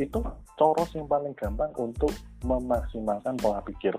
itu 0.00 0.18
coros 0.56 0.90
yang 0.96 1.04
paling 1.08 1.36
gampang 1.36 1.68
untuk 1.76 2.12
memaksimalkan 2.44 3.36
pola 3.36 3.60
pikir 3.64 3.92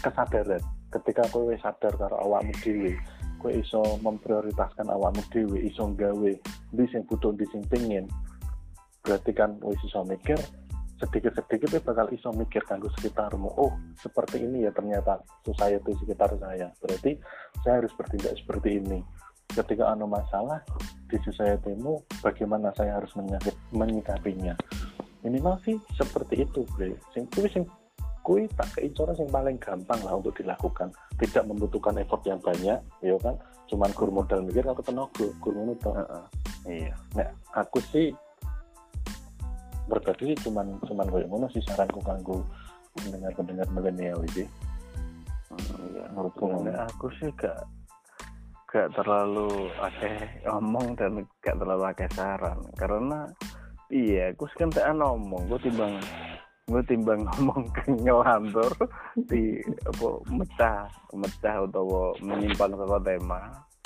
kesadaran. 0.00 0.62
Ketika 0.90 1.22
kowe 1.30 1.54
sadar 1.62 1.94
karo 1.94 2.16
awakmu 2.18 2.50
dhewe 2.66 2.98
kowe 3.38 3.52
iso 3.54 3.80
memprioritaskan 4.02 4.90
awakmu 4.90 5.22
dhewe 5.30 5.58
iso 5.62 5.86
gawe 5.94 6.32
di 6.74 6.84
sing 6.90 7.06
butuh 7.06 7.30
di 7.32 7.46
sing 7.54 7.62
pengen 7.70 8.10
berarti 9.00 9.32
kan 9.32 9.56
wis 9.64 9.80
iso 9.86 10.04
mikir 10.04 10.36
sedikit-sedikit 11.00 11.72
kowe 11.72 11.82
bakal 11.94 12.06
iso 12.12 12.28
mikir 12.36 12.60
kanggo 12.68 12.92
sekitarmu. 12.98 13.48
Oh 13.56 13.72
seperti 13.96 14.44
ini 14.44 14.68
ya 14.68 14.70
ternyata 14.74 15.24
society 15.46 15.96
sekitar 15.96 16.28
saya. 16.36 16.68
Berarti 16.76 17.16
saya 17.64 17.80
harus 17.80 17.92
bertindak 17.96 18.36
seperti 18.36 18.82
ini. 18.82 19.00
Ketika 19.50 19.90
anu 19.90 20.06
masalah 20.06 20.62
di 21.10 21.18
society-mu 21.26 21.98
bagaimana 22.22 22.70
saya 22.78 23.00
harus 23.00 23.10
menyikapinya? 23.74 24.54
Minimal 25.26 25.58
sih 25.66 25.76
seperti 25.96 26.44
itu 26.46 26.62
bre. 26.76 26.94
Sing 27.16 27.26
sing 27.50 27.64
kuwi 28.20 28.46
tak 28.54 28.68
keicoran 28.76 29.16
sing 29.16 29.28
paling 29.28 29.56
gampang 29.56 30.00
lah 30.04 30.16
untuk 30.18 30.36
dilakukan. 30.36 30.92
Tidak 31.16 31.44
membutuhkan 31.48 31.96
effort 32.00 32.22
yang 32.28 32.40
banyak 32.40 32.78
ya 33.00 33.16
kan? 33.20 33.34
Cuman 33.68 33.90
gur 33.94 34.10
modal 34.12 34.44
mikir 34.44 34.64
aku 34.66 34.82
tenaga 34.84 35.26
gur 35.40 35.52
ngono 35.54 35.74
toh. 35.78 35.94
Heeh. 35.94 36.24
iya. 36.68 36.94
Nek 37.16 37.28
aku 37.56 37.78
sih 37.92 38.12
berbagi 39.90 40.38
cuman 40.46 40.78
cuman 40.86 41.06
koyo 41.10 41.26
ngono 41.26 41.46
sih 41.50 41.62
saranku 41.66 41.98
kanggo 42.06 42.46
pendengar-pendengar 42.94 43.66
milenial 43.74 44.22
iki 44.30 44.46
Hmm, 45.50 45.82
iya. 45.90 46.06
Menurutku 46.14 46.46
aku 46.78 47.06
sih 47.18 47.28
gak 47.34 47.58
gak 48.70 48.86
terlalu 48.94 49.66
akeh 49.82 50.46
ngomong 50.46 50.94
dan 50.94 51.26
gak 51.42 51.58
terlalu 51.58 51.84
akeh 51.90 52.06
saran. 52.14 52.58
Karena 52.78 53.26
iya 53.90 54.30
aku 54.30 54.46
sekentekan 54.54 55.02
ngomong 55.02 55.50
gue 55.50 55.58
timbang 55.66 55.98
gue 56.68 56.82
timbang 56.86 57.24
ngomong 57.28 57.64
ke 57.72 57.82
ngelantur 57.88 58.70
di 59.28 59.58
apa 59.88 60.06
mecah 60.28 60.86
mecah 61.16 61.54
atau 61.66 62.14
menyimpan 62.20 62.70
ke 62.76 62.98
tema. 63.06 63.40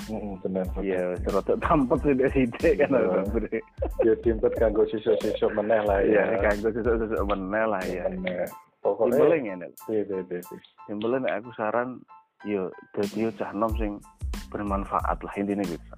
Mm, 0.04 0.36
bener 0.44 0.68
iya 0.84 1.16
serotok 1.24 1.56
tampet 1.64 1.96
sudah 2.04 2.28
sidik 2.36 2.76
kan 2.76 2.92
Bener. 2.92 3.24
bre 3.32 3.56
ya 4.04 4.12
timpet 4.20 4.52
kanggo 4.60 4.84
sisuk-sisuk 4.92 5.48
meneh 5.56 5.80
lah 5.80 6.04
iya 6.04 6.36
ya 6.36 6.44
kanggo 6.44 6.68
sesuk-sesuk 6.76 7.24
meneh 7.24 7.64
lah 7.64 7.80
ya. 7.88 8.04
Bener. 8.12 8.44
Pokoknya 8.84 9.40
ngene 9.40 9.66
iya 9.88 10.04
iya 10.04 10.20
iya 10.28 10.40
iya. 10.44 11.16
nek 11.24 11.34
aku 11.40 11.50
saran 11.56 12.04
yo 12.44 12.68
dadi 12.92 13.24
yo 13.24 13.30
cah 13.40 13.48
nom 13.56 13.72
sing 13.80 13.96
bermanfaat 14.52 15.24
lah 15.24 15.34
intinya 15.40 15.64
gitu 15.64 15.96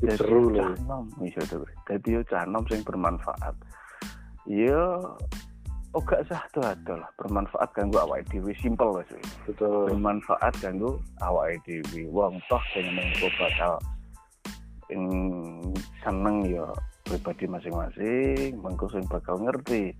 Itu 0.00 0.16
seru 0.16 0.56
loh 0.56 0.72
cah 0.72 0.80
nom 0.88 1.04
iso 1.20 1.44
to 1.44 1.60
bre 1.60 1.76
dadi 1.92 2.08
yo 2.16 2.20
cah 2.24 2.48
nom 2.48 2.64
sing 2.72 2.80
bermanfaat. 2.80 3.52
Yo 4.48 5.04
oh 5.94 6.02
gak 6.06 6.22
sah 6.30 6.42
tuh 6.54 6.62
ada 6.62 6.94
lah. 7.02 7.10
Bermanfaat 7.18 7.70
kanggo 7.74 7.98
awake 8.02 8.26
dhewe. 8.30 8.54
Simpel 8.58 9.02
wis. 9.02 9.10
Betul. 9.46 9.90
Bermanfaat 9.90 10.54
kanggo 10.62 11.02
awake 11.22 11.58
dhewe. 11.66 12.06
Wong 12.10 12.38
toh 12.46 12.62
sing 12.74 12.86
mengko 12.94 13.26
bakal 13.38 13.74
ing 14.90 15.06
seneng 16.02 16.46
ya 16.46 16.66
pribadi 17.06 17.44
masing-masing. 17.50 18.58
Mengko 18.62 18.86
sing 18.90 19.02
bakal 19.10 19.38
ngerti 19.42 19.94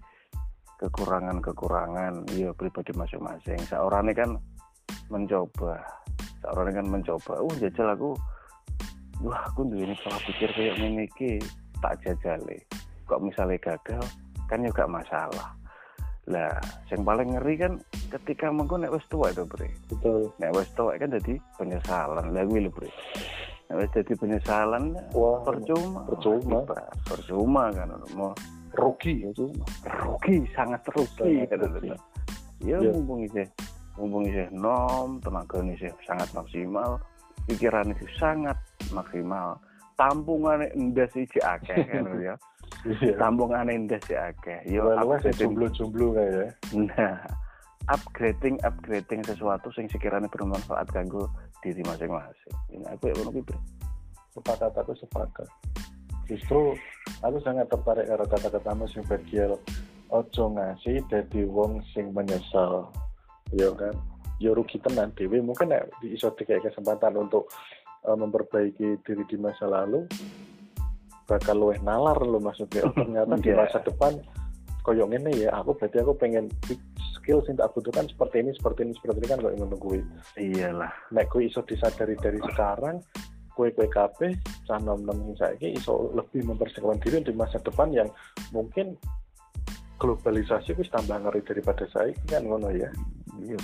kekurangan-kekurangan 0.78 2.24
ya 2.38 2.50
pribadi 2.54 2.94
masing-masing. 2.94 3.58
Seorang 3.66 4.14
kan 4.14 4.30
mencoba. 5.10 5.82
Seorang 6.46 6.74
kan 6.78 6.86
mencoba. 6.86 7.34
Oh 7.42 7.52
jajal 7.58 7.94
aku. 7.94 8.12
Wah 9.20 9.44
aku 9.52 9.68
ini 9.76 9.92
pola 10.00 10.16
pikir 10.24 10.48
kayak 10.54 10.80
ngene 10.80 11.04
iki. 11.04 11.42
Tak 11.82 11.98
jajale. 12.04 12.56
Kok 13.04 13.20
misalnya 13.20 13.58
gagal? 13.60 14.00
Kan 14.48 14.64
juga 14.64 14.88
masalah 14.88 15.59
lah 16.30 16.54
yang 16.94 17.02
paling 17.02 17.34
ngeri 17.34 17.54
kan 17.58 17.72
ketika 18.14 18.48
mengko 18.48 18.78
nek 18.78 18.94
wis 18.94 19.04
tuwa 19.10 19.34
itu 19.34 19.42
bre. 19.44 19.66
Betul. 19.90 20.30
Nek 20.38 20.54
wis 20.54 20.70
tuwa 20.78 20.94
kan 20.94 21.10
jadi 21.10 21.34
penyesalan. 21.58 22.24
Lah 22.30 22.42
kuwi 22.46 22.60
lho 22.64 22.70
bre. 22.70 22.88
Nek 23.68 23.76
wis 23.82 23.90
jadi 23.90 24.12
penyesalan 24.14 24.94
wah 25.10 25.42
percuma. 25.42 26.06
Percuma. 26.06 26.58
Percuma 27.02 27.62
kan 27.74 27.90
mau 28.14 28.30
rugi. 28.78 29.26
percuma. 29.26 29.64
Rugi 30.06 30.36
sangat 30.54 30.82
rugi 30.94 31.44
kan 31.50 31.58
ya 31.84 31.98
Ya. 32.60 32.92
mumpung 32.92 33.24
isih 33.24 33.48
mumpung 33.96 34.28
isih 34.28 34.44
nom 34.52 35.16
tenaga 35.24 35.64
isih 35.64 35.88
sangat 36.04 36.28
maksimal 36.36 37.00
pikiran 37.48 37.88
isih 37.96 38.10
sangat 38.20 38.56
maksimal. 38.92 39.56
Tampungan 39.96 40.64
ndas 40.76 41.12
iki 41.16 41.40
akeh 41.40 41.76
kan 41.88 42.04
ya 42.20 42.36
iya. 42.86 43.14
Tampungan 43.20 43.68
ndas 43.68 44.04
iki 44.08 44.16
akeh 44.16 44.60
yo 44.68 44.94
jomblo-jomblo 45.36 46.16
kayak 46.16 46.32
ya 46.32 46.46
Nah, 46.76 47.16
upgrading 47.88 48.60
upgrading 48.62 49.24
sesuatu 49.26 49.72
sing 49.72 49.90
sekiranya 49.90 50.28
bermanfaat 50.28 50.88
kanggo 50.92 51.26
diri 51.64 51.82
masing-masing. 51.84 52.54
Ini 52.72 52.84
aku 52.92 53.10
ya 53.10 53.14
ngono 53.18 53.30
kuwi, 53.34 53.44
Bre. 53.44 53.58
sepakat 54.36 54.72
aku 54.78 54.92
sepakat. 54.96 55.48
Justru 56.30 56.78
aku 57.26 57.36
sangat 57.42 57.66
tertarik 57.66 58.06
karo 58.06 58.24
kata-katamu 58.30 58.84
sing 58.86 59.02
bagian 59.08 59.58
ojo 60.10 60.44
ngasih 60.54 61.02
dadi 61.10 61.42
wong 61.48 61.82
sing 61.90 62.14
menyesal. 62.14 62.88
Ya 63.50 63.72
kan? 63.74 63.96
Ya 64.40 64.54
rugi 64.54 64.80
tenan 64.80 65.12
dewe 65.18 65.42
mungkin 65.42 65.74
nek 65.74 65.90
di 66.00 66.16
iso 66.16 66.32
dikei 66.32 66.62
kesempatan 66.62 67.18
untuk 67.18 67.50
eh, 68.06 68.16
memperbaiki 68.16 69.02
diri 69.04 69.24
di 69.26 69.36
masa 69.36 69.68
lalu 69.68 70.06
bakal 71.30 71.54
luwih 71.54 71.78
nalar 71.86 72.18
lo 72.18 72.42
maksudnya. 72.42 72.82
Oh, 72.82 72.90
ternyata 72.90 73.38
di 73.38 73.54
Iya. 73.54 73.62
masa 73.62 73.78
depan 73.86 74.18
koyo 74.82 75.06
ngene 75.06 75.30
ya 75.38 75.54
aku 75.54 75.78
berarti 75.78 76.02
aku 76.02 76.18
pengen 76.18 76.50
skill 77.14 77.44
sing 77.46 77.54
tak 77.54 77.70
butuhkan 77.76 78.08
seperti 78.10 78.42
ini 78.42 78.50
seperti 78.58 78.80
ini 78.88 78.92
seperti 78.98 79.18
ini 79.22 79.28
kan 79.30 79.38
kok 79.38 79.54
ngono 79.54 79.76
kuwi. 79.78 80.00
Iyalah. 80.40 80.90
nek 81.14 81.30
kowe 81.30 81.44
iso 81.44 81.62
disadari 81.62 82.18
dari 82.18 82.42
sekarang 82.42 82.98
kue 83.54 83.70
kue 83.76 83.86
kabeh 83.86 84.34
cah 84.66 84.80
nom 84.82 85.04
nom 85.04 85.36
saiki 85.38 85.76
iso 85.76 86.10
lebih 86.16 86.42
mempersiapkan 86.48 86.98
diri 87.04 87.22
di 87.22 87.32
masa 87.36 87.60
depan 87.62 87.92
yang 87.94 88.08
mungkin 88.50 88.96
globalisasi 90.00 90.74
wis 90.80 90.88
tambah 90.88 91.20
ngeri 91.22 91.44
daripada 91.44 91.84
saiki 91.92 92.24
kan 92.26 92.42
ngono 92.48 92.72
ya. 92.72 92.90
Iya. 93.38 93.60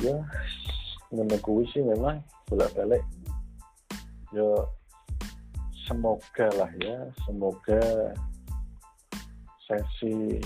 Ya 0.00 0.16
kuwi 1.42 1.66
sih 1.74 1.82
memang 1.82 2.22
bolak 2.46 2.70
balik 2.78 3.02
ya 4.30 4.46
semoga 5.90 6.46
lah 6.54 6.70
ya 6.78 7.10
semoga 7.26 7.82
sesi 9.66 10.38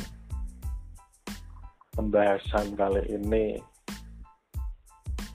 pembahasan 1.93 2.73
kali 2.73 3.05
ini 3.13 3.61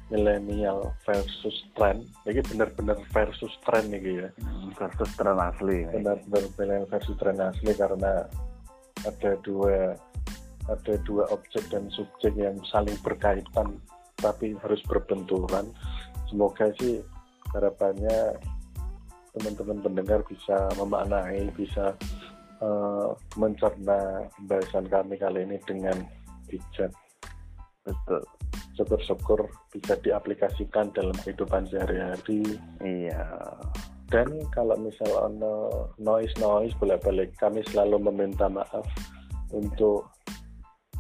milenial 0.09 0.89
versus 1.05 1.53
trend. 1.77 2.09
Ini 2.25 2.41
benar-benar 2.41 2.97
versus 3.13 3.53
trend 3.61 3.93
nih 3.93 4.25
ya. 4.25 4.29
Versus 4.73 5.09
tren 5.13 5.37
asli. 5.37 5.85
benar-benar 5.85 6.49
milenial 6.57 6.89
versus 6.89 7.13
trend 7.21 7.37
asli 7.37 7.71
karena 7.77 8.25
ada 9.05 9.31
dua 9.45 9.93
ada 10.69 10.93
dua 11.05 11.29
objek 11.33 11.65
dan 11.69 11.89
subjek 11.93 12.33
yang 12.37 12.57
saling 12.69 12.97
berkaitan 13.05 13.77
tapi 14.17 14.57
harus 14.59 14.81
berbenturan. 14.89 15.69
Semoga 16.29 16.73
sih 16.77 17.01
harapannya 17.53 18.37
teman-teman 19.39 19.79
pendengar 19.79 20.19
bisa 20.27 20.67
memaknai 20.75 21.47
bisa 21.55 21.95
eh, 22.59 23.09
mencerna 23.39 24.27
pembahasan 24.35 24.85
kami 24.91 25.15
kali 25.15 25.47
ini 25.47 25.57
dengan 25.63 25.95
bijak 26.51 26.91
Betul. 27.87 28.21
syukur-syukur 28.75 29.47
bisa 29.71 29.95
diaplikasikan 30.03 30.91
dalam 30.91 31.15
kehidupan 31.23 31.63
sehari-hari 31.71 32.59
Iya. 32.83 33.23
dan 34.11 34.27
kalau 34.51 34.75
misal 34.75 35.07
ono 35.31 35.87
noise 35.95 36.35
noise 36.37 36.75
bolak-balik 36.77 37.31
kami 37.39 37.63
selalu 37.71 38.11
meminta 38.11 38.51
maaf 38.51 38.83
untuk 39.55 40.11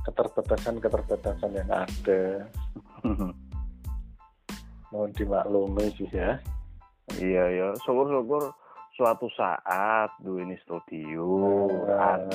keterbatasan 0.07 0.79
keterbatasan 0.79 1.51
yang 1.53 1.69
ada 1.69 2.47
mohon 4.89 5.11
dimaklumi 5.13 5.93
sih 5.97 6.09
ya 6.09 6.41
iya 7.17 7.43
ya, 7.49 7.67
syukur-syukur 7.81 8.53
suatu 8.93 9.31
saat 9.33 10.11
duwe 10.19 10.43
ini 10.43 10.59
studio 10.61 11.65
Ah. 11.89 12.19
an- 12.19 12.29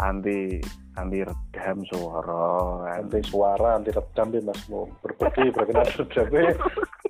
anti 0.00 0.58
anti 0.96 1.20
redam 1.20 1.84
suara 1.86 2.48
kan. 2.88 3.04
anti 3.04 3.20
suara 3.22 3.76
anti 3.76 3.92
redam 3.92 4.26
deh 4.32 4.42
mas. 4.42 4.60
Mau 4.66 4.88
berbagi 5.04 5.52
berkenaan 5.52 5.86
redam 5.94 6.56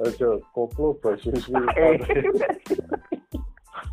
aja 0.00 0.28
koplo 0.50 0.96
suwi 1.22 1.38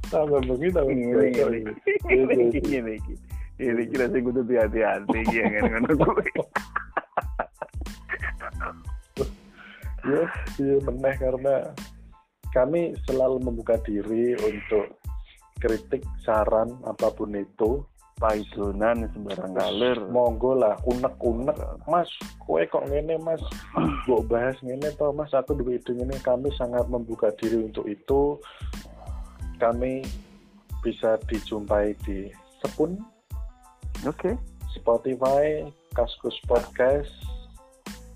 tambah 0.08 0.40
begitu 0.48 0.72
tambah 0.72 0.88
Ini, 0.88 1.12
begitu. 1.14 1.68
ini, 2.08 2.48
ini, 2.64 2.96
ini, 3.60 3.82
kira 3.92 4.08
sih 4.08 4.22
kudu 4.24 4.42
hati-hati 4.48 5.20
ya 5.30 5.46
kan 5.52 5.62
ngono 5.68 5.94
kuwi. 6.00 6.32
ya 10.08 10.24
iya 10.58 10.76
meneh 10.88 11.14
karena 11.20 11.56
kami 12.56 12.96
selalu 13.08 13.44
membuka 13.44 13.76
diri 13.84 14.34
untuk 14.40 14.98
kritik 15.58 16.06
saran 16.24 16.72
apa 16.86 17.10
pun 17.14 17.34
itu. 17.34 17.84
Paidonan 18.18 19.06
sembarang 19.14 19.54
kalir. 19.54 20.02
monggo 20.10 20.58
lah 20.58 20.74
unek 20.90 21.22
unek 21.22 21.54
mas 21.86 22.10
kue 22.42 22.66
kok 22.66 22.90
ngene 22.90 23.14
mas? 23.22 23.38
Mbok 24.10 24.26
bahas 24.26 24.58
ngene 24.66 24.90
toh 24.98 25.14
mas? 25.14 25.30
Aku 25.38 25.54
duwe 25.54 25.78
ide 25.78 25.94
ngene. 25.94 26.18
Kami 26.26 26.50
sangat 26.58 26.90
membuka 26.90 27.30
diri 27.38 27.62
untuk 27.70 27.86
itu. 27.86 28.42
Kami 29.62 30.02
bisa 30.82 31.22
dijumpai 31.30 31.94
di 32.10 32.34
Sepun 32.58 32.98
Oke. 34.06 34.34
Spotify 34.74 35.66
Kaskus 35.94 36.42
Podcast. 36.50 37.14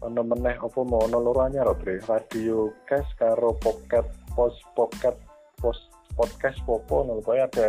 Ono 0.02 0.26
meneh 0.26 0.58
apa 0.58 0.82
mau 0.82 1.06
ono 1.06 1.22
loro 1.22 1.46
anyar 1.46 1.70
Radio 2.10 2.74
Kes 2.90 3.06
karo 3.22 3.54
Pocket 3.54 4.21
Post 4.34 4.60
Pocket 4.74 5.16
Post 5.60 5.82
Podcast 6.12 6.60
Popo 6.68 7.08
ono 7.08 7.24
pokoknya 7.24 7.48
ada 7.48 7.68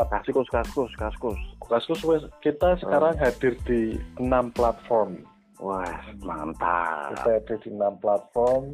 apa? 0.00 0.24
Kaskus, 0.24 0.48
kaskus, 0.48 0.92
kaskus. 0.96 1.40
Kaskus 1.68 2.00
kita 2.40 2.80
sekarang 2.80 3.12
hadir 3.20 3.52
di 3.68 4.00
enam 4.16 4.48
platform. 4.56 5.20
Wah, 5.60 6.00
mantap. 6.24 7.12
kita 7.12 7.30
ada 7.38 7.54
di 7.60 7.68
enam 7.68 7.94
platform. 8.00 8.72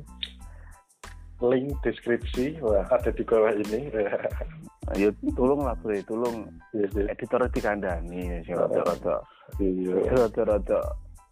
Link 1.39 1.75
deskripsi 1.83 2.59
wah 2.63 2.87
ada 2.91 3.11
di 3.11 3.23
bawah 3.27 3.55
ini. 3.55 3.91
Ayo 4.97 5.13
tolong 5.37 5.69
lah, 5.69 5.77
Bre, 5.77 6.01
tolong 6.01 6.49
Iya, 6.73 6.89
iya. 6.97 7.05
editor 7.13 7.45
dikandani 7.53 8.41
sing 8.49 8.57
rada-rada 8.57 9.21
Iya. 9.61 10.01
rada-rada 10.17 10.81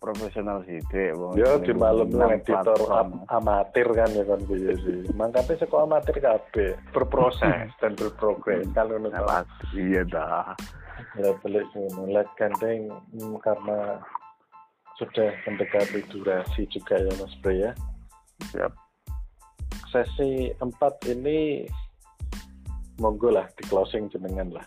profesional 0.07 0.63
sih, 0.63 0.79
Dek. 0.87 1.19
Wong 1.19 1.35
Ya 1.35 1.59
di 1.59 1.75
malam 1.75 2.07
nang 2.15 2.39
editor 2.39 2.79
am- 2.95 3.27
amatir 3.27 3.91
kan 3.91 4.07
ya 4.15 4.23
kan 4.23 4.39
piye 4.47 4.79
sih. 4.79 5.03
Mangkate 5.19 5.59
sekolah 5.59 5.91
amatir 5.91 6.23
kabeh, 6.23 6.79
berproses 6.95 7.67
dan 7.83 7.99
berprogres 7.99 8.71
kan 8.71 8.87
ngono 8.87 9.11
Nah, 9.11 9.43
ta. 9.43 9.43
Iya 9.75 10.07
dah. 10.07 10.55
ya 11.19 11.29
balik 11.45 11.67
lihat 11.77 12.29
gandeng 12.41 12.89
hmm, 12.89 13.37
karena 13.45 14.01
sudah 14.97 15.29
mendekati 15.45 16.01
durasi 16.09 16.65
juga 16.71 16.97
ya 16.97 17.13
Mas 17.19 17.35
Bre 17.43 17.69
ya. 17.69 17.73
Siap. 18.55 18.73
Sesi 19.93 20.53
4 20.57 21.13
ini 21.13 21.65
monggo 22.97 23.29
lah 23.29 23.45
di 23.57 23.65
closing 23.69 24.09
jenengan 24.09 24.49
lah. 24.57 24.67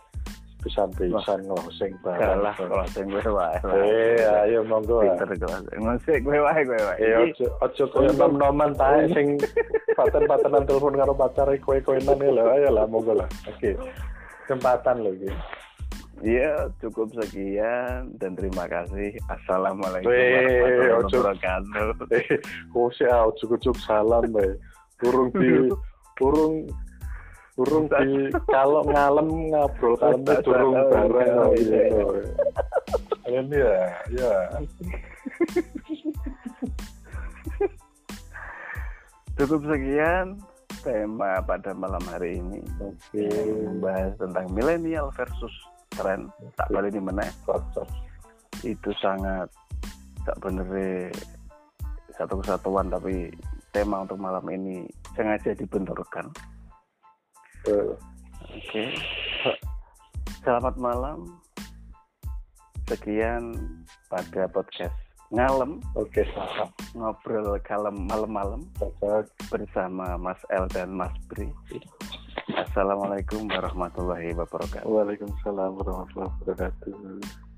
Bisa 0.59 0.83
closing 0.91 1.95
bareng. 2.03 2.19
Kalah 2.43 2.55
gue 2.91 3.23
wae. 3.31 3.57
Eh, 3.79 4.19
ayo 4.43 4.59
monggo. 4.67 4.99
Pinter 4.99 5.31
closing. 5.39 5.79
Musik 5.79 6.19
gue 6.19 6.39
wae 6.39 6.61
gue 6.67 6.79
wae. 6.83 6.99
Eh, 6.99 7.15
ojo 7.31 7.45
ojo 7.63 7.83
koyo 7.95 8.11
nom-noman 8.19 8.75
tae 8.75 9.07
sing 9.15 9.39
paten-patenan 9.97 10.67
telepon 10.67 10.99
karo 10.99 11.15
pacar 11.15 11.47
kowe-koenan 11.63 12.19
lho. 12.19 12.43
Ayo 12.51 12.75
lah 12.75 12.83
monggo 12.91 13.15
lah. 13.15 13.29
Oke. 13.47 13.79
Kesempatan 14.43 14.99
lho 14.99 15.15
iki. 15.15 15.31
Iya, 16.19 16.67
cukup 16.83 17.15
sekian 17.15 18.11
dan 18.19 18.35
terima 18.35 18.67
kasih. 18.67 19.15
Assalamualaikum 19.31 20.11
warahmatullahi 20.11 21.39
wabarakatuh. 21.39 22.11
Eh, 22.11 22.43
kok 22.43 22.89
sih 22.91 23.07
cukup 23.39 23.79
salam, 23.79 24.27
Bay. 24.27 24.59
Burung 24.99 25.31
di 25.31 25.71
burung 26.19 26.67
burung 27.59 27.91
di 27.91 28.31
kalau 28.47 28.87
ngalem 28.87 29.51
ngobrol 29.51 29.99
kalem 29.99 30.23
burung 30.23 30.79
bareng. 30.87 31.35
Oh, 31.35 31.51
iya. 31.59 31.83
Ini 33.27 33.57
ya, 33.59 33.83
ya. 34.15 34.35
Cukup 39.35 39.59
sekian 39.67 40.39
tema 40.79 41.43
pada 41.43 41.75
malam 41.75 41.99
hari 42.07 42.39
ini. 42.39 42.63
Oke. 42.79 43.27
Okay. 43.27 43.43
Membahas 43.67 44.15
tentang 44.15 44.47
milenial 44.55 45.11
versus 45.11 45.51
keren 45.99 46.31
tak 46.55 46.71
balik 46.71 46.95
di 46.95 47.03
mana 47.03 47.27
itu 48.63 48.91
sangat 49.03 49.51
tak 50.23 50.39
bener 50.39 51.11
satu 52.15 52.39
kesatuan 52.39 52.87
tapi 52.87 53.31
tema 53.75 54.03
untuk 54.03 54.19
malam 54.19 54.43
ini 54.47 54.87
sengaja 55.15 55.55
dibenturkan 55.55 56.27
oke. 57.67 57.99
Okay. 58.71 58.87
selamat 60.39 60.75
malam. 60.79 61.27
Sekian 62.87 63.53
pada 64.07 64.47
podcast 64.47 64.95
ngalem. 65.29 65.83
Oke 65.93 66.23
okay, 66.23 66.27
ngobrol 66.95 67.59
kalem 67.61 68.07
malam-malam. 68.07 68.63
Bersama 69.51 70.15
Mas 70.15 70.39
El 70.49 70.65
dan 70.71 70.95
Mas 70.95 71.11
Bri. 71.27 71.51
Assalamualaikum 72.49 73.45
warahmatullahi 73.45 74.33
wabarakatuh. 74.33 74.87
Waalaikumsalam 74.87 75.71
warahmatullahi 75.77 76.31
wabarakatuh. 76.41 77.49